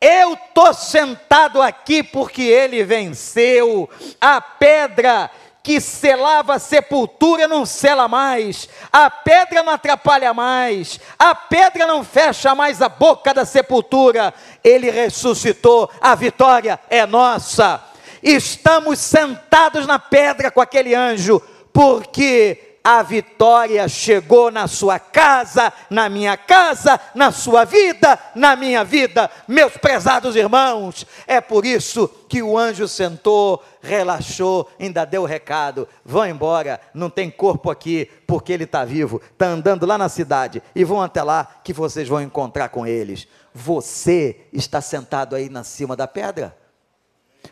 Eu 0.00 0.34
estou 0.34 0.72
sentado 0.72 1.60
aqui 1.60 2.02
porque 2.02 2.42
ele 2.42 2.84
venceu. 2.84 3.90
A 4.20 4.40
pedra 4.40 5.30
que 5.60 5.80
selava 5.80 6.54
a 6.54 6.58
sepultura 6.58 7.46
não 7.46 7.66
sela 7.66 8.08
mais, 8.08 8.68
a 8.90 9.10
pedra 9.10 9.62
não 9.62 9.74
atrapalha 9.74 10.32
mais, 10.32 10.98
a 11.18 11.34
pedra 11.34 11.86
não 11.86 12.02
fecha 12.02 12.54
mais 12.54 12.80
a 12.80 12.88
boca 12.88 13.34
da 13.34 13.44
sepultura. 13.44 14.32
Ele 14.64 14.90
ressuscitou, 14.90 15.90
a 16.00 16.14
vitória 16.14 16.78
é 16.88 17.04
nossa. 17.04 17.84
Estamos 18.22 18.98
sentados 18.98 19.86
na 19.86 19.98
pedra 19.98 20.50
com 20.50 20.60
aquele 20.60 20.94
anjo, 20.94 21.42
porque 21.72 22.67
a 22.82 23.02
vitória 23.02 23.86
chegou 23.88 24.50
na 24.50 24.66
sua 24.66 24.98
casa, 24.98 25.72
na 25.90 26.08
minha 26.08 26.36
casa, 26.36 26.98
na 27.14 27.30
sua 27.30 27.64
vida, 27.64 28.18
na 28.34 28.56
minha 28.56 28.84
vida, 28.84 29.30
meus 29.46 29.76
prezados 29.76 30.36
irmãos. 30.36 31.06
É 31.26 31.40
por 31.40 31.66
isso 31.66 32.08
que 32.28 32.42
o 32.42 32.56
anjo 32.56 32.88
sentou, 32.88 33.62
relaxou, 33.82 34.70
ainda 34.78 35.04
deu 35.04 35.22
o 35.22 35.26
recado: 35.26 35.86
vão 36.04 36.26
embora, 36.26 36.80
não 36.94 37.10
tem 37.10 37.30
corpo 37.30 37.70
aqui, 37.70 38.10
porque 38.26 38.52
ele 38.52 38.64
está 38.64 38.84
vivo, 38.84 39.20
está 39.32 39.46
andando 39.46 39.84
lá 39.84 39.98
na 39.98 40.08
cidade, 40.08 40.62
e 40.74 40.84
vão 40.84 41.02
até 41.02 41.22
lá 41.22 41.60
que 41.62 41.72
vocês 41.72 42.08
vão 42.08 42.22
encontrar 42.22 42.68
com 42.70 42.86
eles. 42.86 43.28
Você 43.54 44.46
está 44.52 44.80
sentado 44.80 45.34
aí 45.34 45.48
na 45.48 45.64
cima 45.64 45.96
da 45.96 46.06
pedra? 46.06 46.56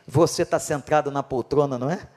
Você 0.06 0.42
está 0.42 0.58
centrado 0.58 1.10
na 1.10 1.22
poltrona, 1.22 1.78
não 1.78 1.90
é? 1.90 2.08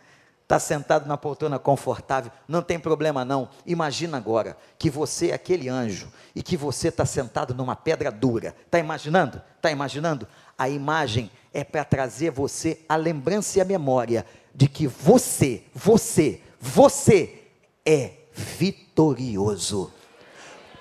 Está 0.50 0.58
sentado 0.58 1.08
na 1.08 1.16
poltrona 1.16 1.60
confortável, 1.60 2.32
não 2.48 2.64
tem 2.64 2.80
problema 2.80 3.24
não. 3.24 3.50
Imagina 3.68 4.18
agora 4.18 4.58
que 4.80 4.90
você 4.90 5.30
é 5.30 5.36
aquele 5.36 5.70
anjo 5.70 6.12
e 6.34 6.42
que 6.42 6.58
você 6.58 6.88
está 6.88 7.06
sentado 7.06 7.54
numa 7.54 7.76
pedra 7.76 8.12
dura. 8.12 8.56
Está 8.66 8.80
imaginando? 8.80 9.40
Está 9.58 9.70
imaginando? 9.70 10.28
A 10.58 10.68
imagem 10.68 11.30
é 11.54 11.64
para 11.64 11.86
trazer 11.86 12.32
você 12.32 12.80
a 12.90 12.96
lembrança 12.96 13.60
e 13.60 13.62
a 13.62 13.66
memória 13.66 14.26
de 14.56 14.68
que 14.68 14.88
você, 14.88 15.66
você, 15.72 16.42
você 16.60 17.44
é 17.86 18.14
vitorioso. 18.34 19.94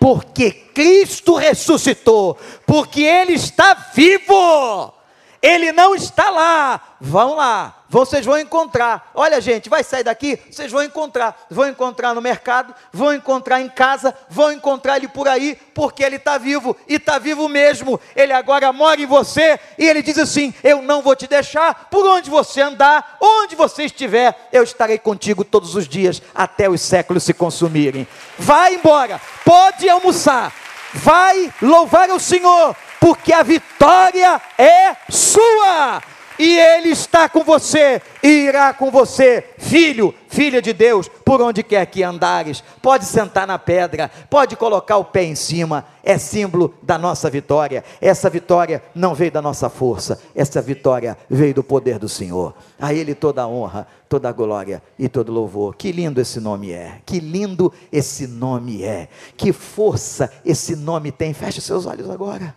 Porque 0.00 0.50
Cristo 0.50 1.34
ressuscitou, 1.34 2.38
porque 2.66 3.02
Ele 3.02 3.34
está 3.34 3.74
vivo. 3.74 4.94
Ele 5.42 5.72
não 5.72 5.94
está 5.94 6.30
lá. 6.30 6.96
Vão 6.98 7.34
lá, 7.34 7.77
vocês 7.88 8.24
vão 8.24 8.38
encontrar. 8.38 9.10
Olha, 9.14 9.40
gente, 9.40 9.68
vai 9.68 9.82
sair 9.82 10.04
daqui, 10.04 10.38
vocês 10.50 10.70
vão 10.70 10.82
encontrar. 10.82 11.46
Vão 11.50 11.68
encontrar 11.68 12.14
no 12.14 12.20
mercado, 12.20 12.74
vão 12.92 13.14
encontrar 13.14 13.60
em 13.60 13.68
casa, 13.68 14.14
vão 14.28 14.52
encontrar 14.52 14.98
ele 14.98 15.08
por 15.08 15.26
aí, 15.26 15.58
porque 15.74 16.02
ele 16.02 16.16
está 16.16 16.36
vivo 16.36 16.76
e 16.86 16.96
está 16.96 17.18
vivo 17.18 17.48
mesmo. 17.48 17.98
Ele 18.14 18.32
agora 18.32 18.72
mora 18.72 19.00
em 19.00 19.06
você 19.06 19.58
e 19.78 19.86
ele 19.86 20.02
diz 20.02 20.18
assim: 20.18 20.52
Eu 20.62 20.82
não 20.82 21.00
vou 21.00 21.16
te 21.16 21.26
deixar, 21.26 21.88
por 21.90 22.06
onde 22.06 22.28
você 22.28 22.60
andar, 22.60 23.16
onde 23.20 23.56
você 23.56 23.84
estiver, 23.84 24.48
eu 24.52 24.62
estarei 24.62 24.98
contigo 24.98 25.42
todos 25.42 25.74
os 25.74 25.88
dias, 25.88 26.20
até 26.34 26.68
os 26.68 26.82
séculos 26.82 27.22
se 27.22 27.32
consumirem. 27.32 28.06
Vai 28.38 28.74
embora, 28.74 29.20
pode 29.44 29.88
almoçar, 29.88 30.52
vai 30.92 31.52
louvar 31.62 32.10
o 32.10 32.20
Senhor, 32.20 32.76
porque 33.00 33.32
a 33.32 33.42
vitória 33.42 34.40
é 34.58 34.94
sua 35.08 36.02
e 36.38 36.58
Ele 36.58 36.90
está 36.90 37.28
com 37.28 37.42
você 37.42 38.00
e 38.22 38.28
irá 38.46 38.72
com 38.72 38.90
você, 38.90 39.44
filho, 39.58 40.14
filha 40.28 40.62
de 40.62 40.72
Deus, 40.72 41.08
por 41.24 41.42
onde 41.42 41.62
quer 41.62 41.84
que 41.86 42.02
andares. 42.02 42.62
Pode 42.80 43.04
sentar 43.04 43.46
na 43.46 43.58
pedra, 43.58 44.10
pode 44.30 44.56
colocar 44.56 44.98
o 44.98 45.04
pé 45.04 45.24
em 45.24 45.34
cima, 45.34 45.84
é 46.02 46.16
símbolo 46.16 46.74
da 46.82 46.96
nossa 46.96 47.28
vitória. 47.28 47.84
Essa 48.00 48.30
vitória 48.30 48.82
não 48.94 49.14
veio 49.14 49.32
da 49.32 49.42
nossa 49.42 49.68
força, 49.68 50.20
essa 50.34 50.62
vitória 50.62 51.18
veio 51.28 51.54
do 51.54 51.64
poder 51.64 51.98
do 51.98 52.08
Senhor. 52.08 52.54
A 52.78 52.94
Ele 52.94 53.14
toda 53.14 53.42
a 53.42 53.48
honra, 53.48 53.86
toda 54.08 54.28
a 54.28 54.32
glória 54.32 54.82
e 54.98 55.08
todo 55.08 55.32
louvor. 55.32 55.74
Que 55.74 55.90
lindo 55.90 56.20
esse 56.20 56.38
nome 56.40 56.72
é, 56.72 57.00
que 57.04 57.18
lindo 57.18 57.72
esse 57.90 58.26
nome 58.26 58.84
é, 58.84 59.08
que 59.36 59.52
força 59.52 60.30
esse 60.44 60.76
nome 60.76 61.10
tem. 61.10 61.34
Feche 61.34 61.60
seus 61.60 61.86
olhos 61.86 62.08
agora 62.08 62.54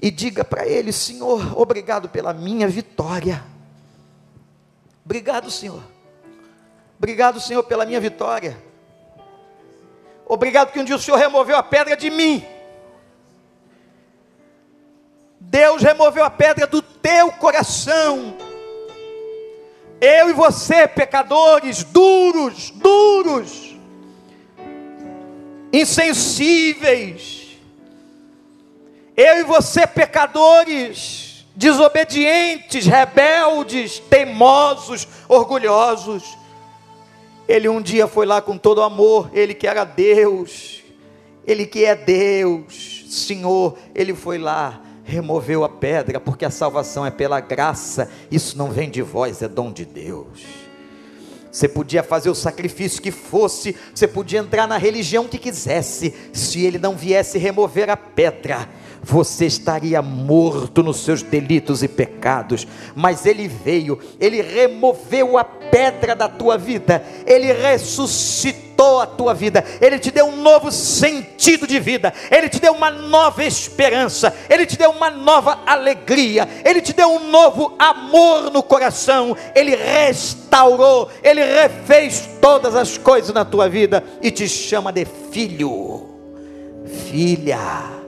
e 0.00 0.10
diga 0.10 0.44
para 0.44 0.66
ele: 0.66 0.92
Senhor, 0.92 1.58
obrigado 1.58 2.08
pela 2.08 2.32
minha 2.32 2.68
vitória. 2.68 3.44
Obrigado, 5.04 5.50
Senhor. 5.50 5.82
Obrigado, 6.98 7.40
Senhor, 7.40 7.62
pela 7.64 7.84
minha 7.84 8.00
vitória. 8.00 8.56
Obrigado 10.26 10.72
que 10.72 10.78
um 10.78 10.84
dia 10.84 10.94
o 10.94 10.98
Senhor 10.98 11.16
removeu 11.16 11.56
a 11.56 11.62
pedra 11.62 11.96
de 11.96 12.08
mim. 12.08 12.44
Deus 15.40 15.82
removeu 15.82 16.24
a 16.24 16.30
pedra 16.30 16.66
do 16.66 16.80
teu 16.80 17.32
coração. 17.32 18.36
Eu 20.00 20.30
e 20.30 20.32
você, 20.32 20.86
pecadores, 20.86 21.82
duros, 21.82 22.70
duros, 22.70 23.76
insensíveis, 25.72 27.39
eu 29.20 29.40
e 29.40 29.44
você, 29.44 29.86
pecadores, 29.86 31.44
desobedientes, 31.54 32.86
rebeldes, 32.86 33.98
teimosos, 33.98 35.06
orgulhosos. 35.28 36.38
Ele 37.46 37.68
um 37.68 37.82
dia 37.82 38.06
foi 38.06 38.24
lá 38.24 38.40
com 38.40 38.56
todo 38.56 38.82
amor, 38.82 39.30
ele 39.34 39.52
que 39.52 39.66
era 39.66 39.84
Deus, 39.84 40.82
ele 41.46 41.66
que 41.66 41.84
é 41.84 41.94
Deus, 41.94 43.04
Senhor, 43.10 43.76
ele 43.94 44.14
foi 44.14 44.38
lá, 44.38 44.80
removeu 45.04 45.64
a 45.64 45.68
pedra, 45.68 46.18
porque 46.18 46.46
a 46.46 46.50
salvação 46.50 47.04
é 47.04 47.10
pela 47.10 47.40
graça, 47.40 48.10
isso 48.30 48.56
não 48.56 48.70
vem 48.70 48.88
de 48.88 49.02
vós, 49.02 49.42
é 49.42 49.48
dom 49.48 49.70
de 49.70 49.84
Deus. 49.84 50.40
Você 51.52 51.68
podia 51.68 52.02
fazer 52.02 52.30
o 52.30 52.34
sacrifício 52.34 53.02
que 53.02 53.10
fosse, 53.10 53.76
você 53.92 54.06
podia 54.06 54.38
entrar 54.38 54.66
na 54.66 54.78
religião 54.78 55.26
que 55.26 55.36
quisesse, 55.36 56.14
se 56.32 56.64
ele 56.64 56.78
não 56.78 56.96
viesse 56.96 57.36
remover 57.36 57.90
a 57.90 57.96
pedra, 57.96 58.68
você 59.02 59.46
estaria 59.46 60.02
morto 60.02 60.82
nos 60.82 60.98
seus 60.98 61.22
delitos 61.22 61.82
e 61.82 61.88
pecados, 61.88 62.66
mas 62.94 63.26
Ele 63.26 63.48
veio, 63.48 63.98
Ele 64.18 64.42
removeu 64.42 65.38
a 65.38 65.44
pedra 65.44 66.14
da 66.14 66.28
tua 66.28 66.58
vida, 66.58 67.02
Ele 67.26 67.52
ressuscitou 67.52 69.00
a 69.00 69.06
tua 69.06 69.34
vida, 69.34 69.64
Ele 69.80 69.98
te 69.98 70.10
deu 70.10 70.26
um 70.26 70.36
novo 70.36 70.70
sentido 70.70 71.66
de 71.66 71.78
vida, 71.80 72.12
Ele 72.30 72.48
te 72.48 72.60
deu 72.60 72.72
uma 72.72 72.90
nova 72.90 73.44
esperança, 73.44 74.34
Ele 74.48 74.66
te 74.66 74.76
deu 74.76 74.90
uma 74.90 75.10
nova 75.10 75.60
alegria, 75.66 76.48
Ele 76.64 76.80
te 76.80 76.92
deu 76.92 77.08
um 77.08 77.30
novo 77.30 77.74
amor 77.78 78.50
no 78.50 78.62
coração, 78.62 79.36
Ele 79.54 79.74
restaurou, 79.74 81.10
Ele 81.22 81.42
refez 81.42 82.28
todas 82.40 82.74
as 82.74 82.98
coisas 82.98 83.32
na 83.32 83.44
tua 83.44 83.68
vida 83.68 84.04
e 84.22 84.30
te 84.30 84.48
chama 84.48 84.92
de 84.92 85.06
filho, 85.30 86.06
filha 87.10 87.99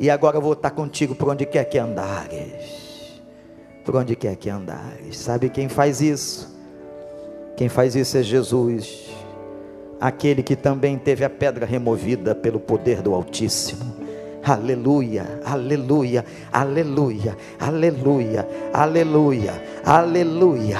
e 0.00 0.08
agora 0.08 0.40
vou 0.40 0.54
estar 0.54 0.70
contigo 0.70 1.14
por 1.14 1.28
onde 1.28 1.44
quer 1.44 1.64
que 1.64 1.76
andares. 1.76 3.20
Por 3.84 3.96
onde 3.96 4.16
quer 4.16 4.34
que 4.34 4.48
andares. 4.48 5.18
Sabe 5.18 5.50
quem 5.50 5.68
faz 5.68 6.00
isso? 6.00 6.56
Quem 7.54 7.68
faz 7.68 7.94
isso 7.94 8.16
é 8.16 8.22
Jesus, 8.22 9.10
aquele 10.00 10.42
que 10.42 10.56
também 10.56 10.96
teve 10.96 11.22
a 11.22 11.28
pedra 11.28 11.66
removida 11.66 12.34
pelo 12.34 12.58
poder 12.58 13.02
do 13.02 13.14
Altíssimo. 13.14 13.94
Aleluia, 14.42 15.38
aleluia, 15.44 16.24
aleluia, 16.50 17.36
aleluia, 17.58 18.48
aleluia, 18.72 19.62
aleluia. 19.84 20.78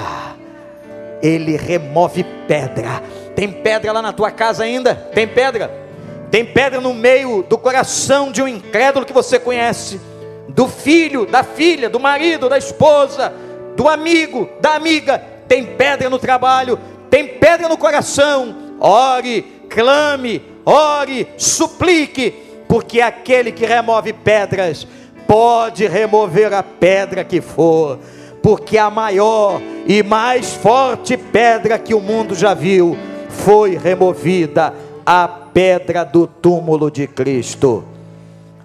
Ele 1.23 1.59
remove 1.59 2.25
pedra. 2.49 3.03
Tem 3.37 3.53
pedra 3.53 3.93
lá 3.93 4.01
na 4.01 4.15
tua 4.15 4.31
casa 4.31 4.65
ainda? 4.65 4.95
Tem 4.95 5.29
pedra? 5.29 5.90
Tem 6.31 6.45
pedra 6.45 6.81
no 6.81 6.95
meio 6.95 7.43
do 7.43 7.59
coração 7.59 8.31
de 8.31 8.41
um 8.41 8.47
incrédulo 8.47 9.05
que 9.05 9.13
você 9.13 9.39
conhece, 9.39 10.01
do 10.49 10.69
filho, 10.69 11.27
da 11.27 11.43
filha, 11.43 11.91
do 11.91 11.99
marido, 11.99 12.49
da 12.49 12.57
esposa, 12.57 13.33
do 13.77 13.89
amigo, 13.89 14.49
da 14.61 14.75
amiga. 14.75 15.19
Tem 15.49 15.65
pedra 15.65 16.09
no 16.09 16.19
trabalho, 16.19 16.79
tem 17.11 17.27
pedra 17.27 17.69
no 17.69 17.77
coração. 17.77 18.55
Ore, 18.79 19.43
clame, 19.69 20.41
ore, 20.65 21.27
suplique, 21.37 22.33
porque 22.69 23.01
aquele 23.01 23.51
que 23.51 23.67
remove 23.67 24.13
pedras 24.13 24.87
pode 25.27 25.87
remover 25.87 26.53
a 26.55 26.63
pedra 26.63 27.25
que 27.25 27.41
for, 27.41 27.99
porque 28.41 28.79
a 28.79 28.89
maior 28.89 29.61
e 29.87 30.03
mais 30.03 30.55
forte 30.55 31.17
pedra 31.17 31.79
que 31.79 31.95
o 31.95 32.01
mundo 32.01 32.35
já 32.35 32.55
viu 32.55 32.97
foi 33.29 33.77
removida 33.77 34.73
a 35.05 35.27
pedra 35.29 36.05
do 36.05 36.27
túmulo 36.27 36.91
de 36.91 37.07
Cristo, 37.07 37.85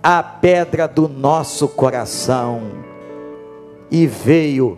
a 0.01 0.21
pedra 0.21 0.88
do 0.88 1.07
nosso 1.07 1.67
coração, 1.67 2.61
e 3.89 4.05
veio 4.05 4.77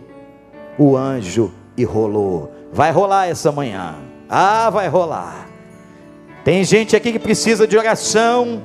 o 0.78 0.96
anjo 0.96 1.52
e 1.76 1.84
rolou. 1.84 2.52
Vai 2.72 2.90
rolar 2.90 3.26
essa 3.26 3.50
manhã. 3.50 3.96
Ah, 4.28 4.70
vai 4.70 4.88
rolar. 4.88 5.46
Tem 6.44 6.62
gente 6.64 6.94
aqui 6.94 7.12
que 7.12 7.18
precisa 7.18 7.66
de 7.66 7.76
oração, 7.76 8.62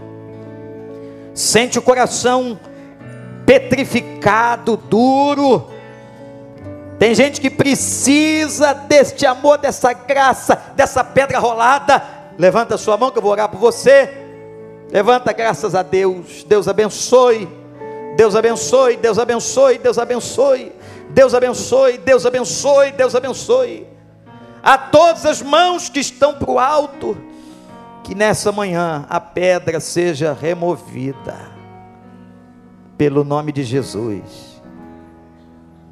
sente 1.33 1.79
o 1.79 1.81
coração 1.81 2.59
petrificado, 3.45 4.77
duro. 4.77 5.67
Tem 6.97 7.13
gente 7.13 7.41
que 7.41 7.49
precisa 7.49 8.73
deste 8.73 9.25
amor, 9.25 9.57
dessa 9.57 9.91
graça, 9.91 10.55
dessa 10.75 11.03
pedra 11.03 11.39
rolada. 11.39 12.01
Levanta 12.37 12.77
sua 12.77 12.97
mão 12.97 13.11
que 13.11 13.17
eu 13.17 13.21
vou 13.21 13.31
orar 13.31 13.49
por 13.49 13.59
você. 13.59 14.09
Levanta, 14.91 15.31
graças 15.33 15.75
a 15.75 15.83
Deus. 15.83 16.43
Deus 16.43 16.67
abençoe. 16.67 17.47
Deus 18.15 18.35
abençoe, 18.35 18.97
Deus 18.97 19.17
abençoe, 19.17 19.77
Deus 19.79 19.97
abençoe. 19.97 20.71
Deus 21.09 21.33
abençoe, 21.33 21.97
Deus 21.97 22.25
abençoe, 22.25 22.91
Deus 22.91 23.15
abençoe. 23.15 23.87
A 24.63 24.77
todas 24.77 25.25
as 25.25 25.41
mãos 25.41 25.89
que 25.89 25.99
estão 25.99 26.33
para 26.33 26.49
o 26.49 26.57
alto, 26.57 27.17
que 28.03 28.15
nessa 28.15 28.51
manhã 28.51 29.05
a 29.09 29.19
pedra 29.19 29.79
seja 29.79 30.33
removida, 30.33 31.35
pelo 32.97 33.23
nome 33.23 33.51
de 33.51 33.63
Jesus, 33.63 34.61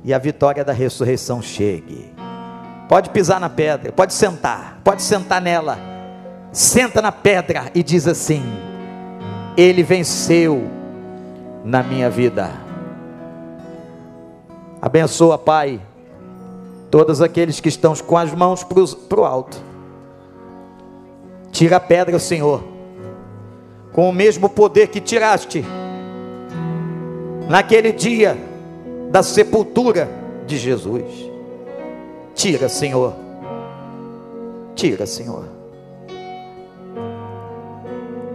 e 0.04 0.14
a 0.14 0.18
vitória 0.18 0.64
da 0.64 0.74
ressurreição 0.74 1.42
chegue. 1.42 2.12
Pode 2.88 3.10
pisar 3.10 3.40
na 3.40 3.50
pedra, 3.50 3.92
pode 3.92 4.14
sentar, 4.14 4.80
pode 4.84 5.02
sentar 5.02 5.42
nela, 5.42 5.78
senta 6.52 7.02
na 7.02 7.12
pedra 7.12 7.72
e 7.74 7.84
diz 7.84 8.08
assim: 8.08 8.44
Ele 9.56 9.84
venceu 9.84 10.64
na 11.64 11.84
minha 11.84 12.10
vida. 12.10 12.52
Abençoa, 14.82 15.38
Pai, 15.38 15.80
todos 16.90 17.22
aqueles 17.22 17.60
que 17.60 17.70
estão 17.70 17.96
com 17.96 18.18
as 18.18 18.34
mãos 18.34 18.64
para 18.64 19.20
o 19.20 19.26
alto. 19.26 19.58
Tira 21.52 21.78
a 21.78 21.80
pedra, 21.80 22.18
Senhor, 22.18 22.64
com 23.92 24.10
o 24.10 24.14
mesmo 24.14 24.50
poder 24.50 24.88
que 24.88 25.00
tiraste 25.00 25.64
naquele 27.48 27.92
dia 27.92 28.38
da 29.12 29.22
sepultura 29.22 30.10
de 30.48 30.58
Jesus. 30.58 31.04
Tira, 32.34 32.70
Senhor. 32.70 33.14
Tira, 34.74 35.06
Senhor. 35.06 35.61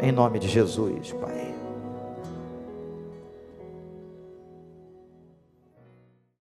Em 0.01 0.13
nome 0.13 0.39
de 0.39 0.49
Jesus, 0.49 1.13
Pai. 1.13 1.46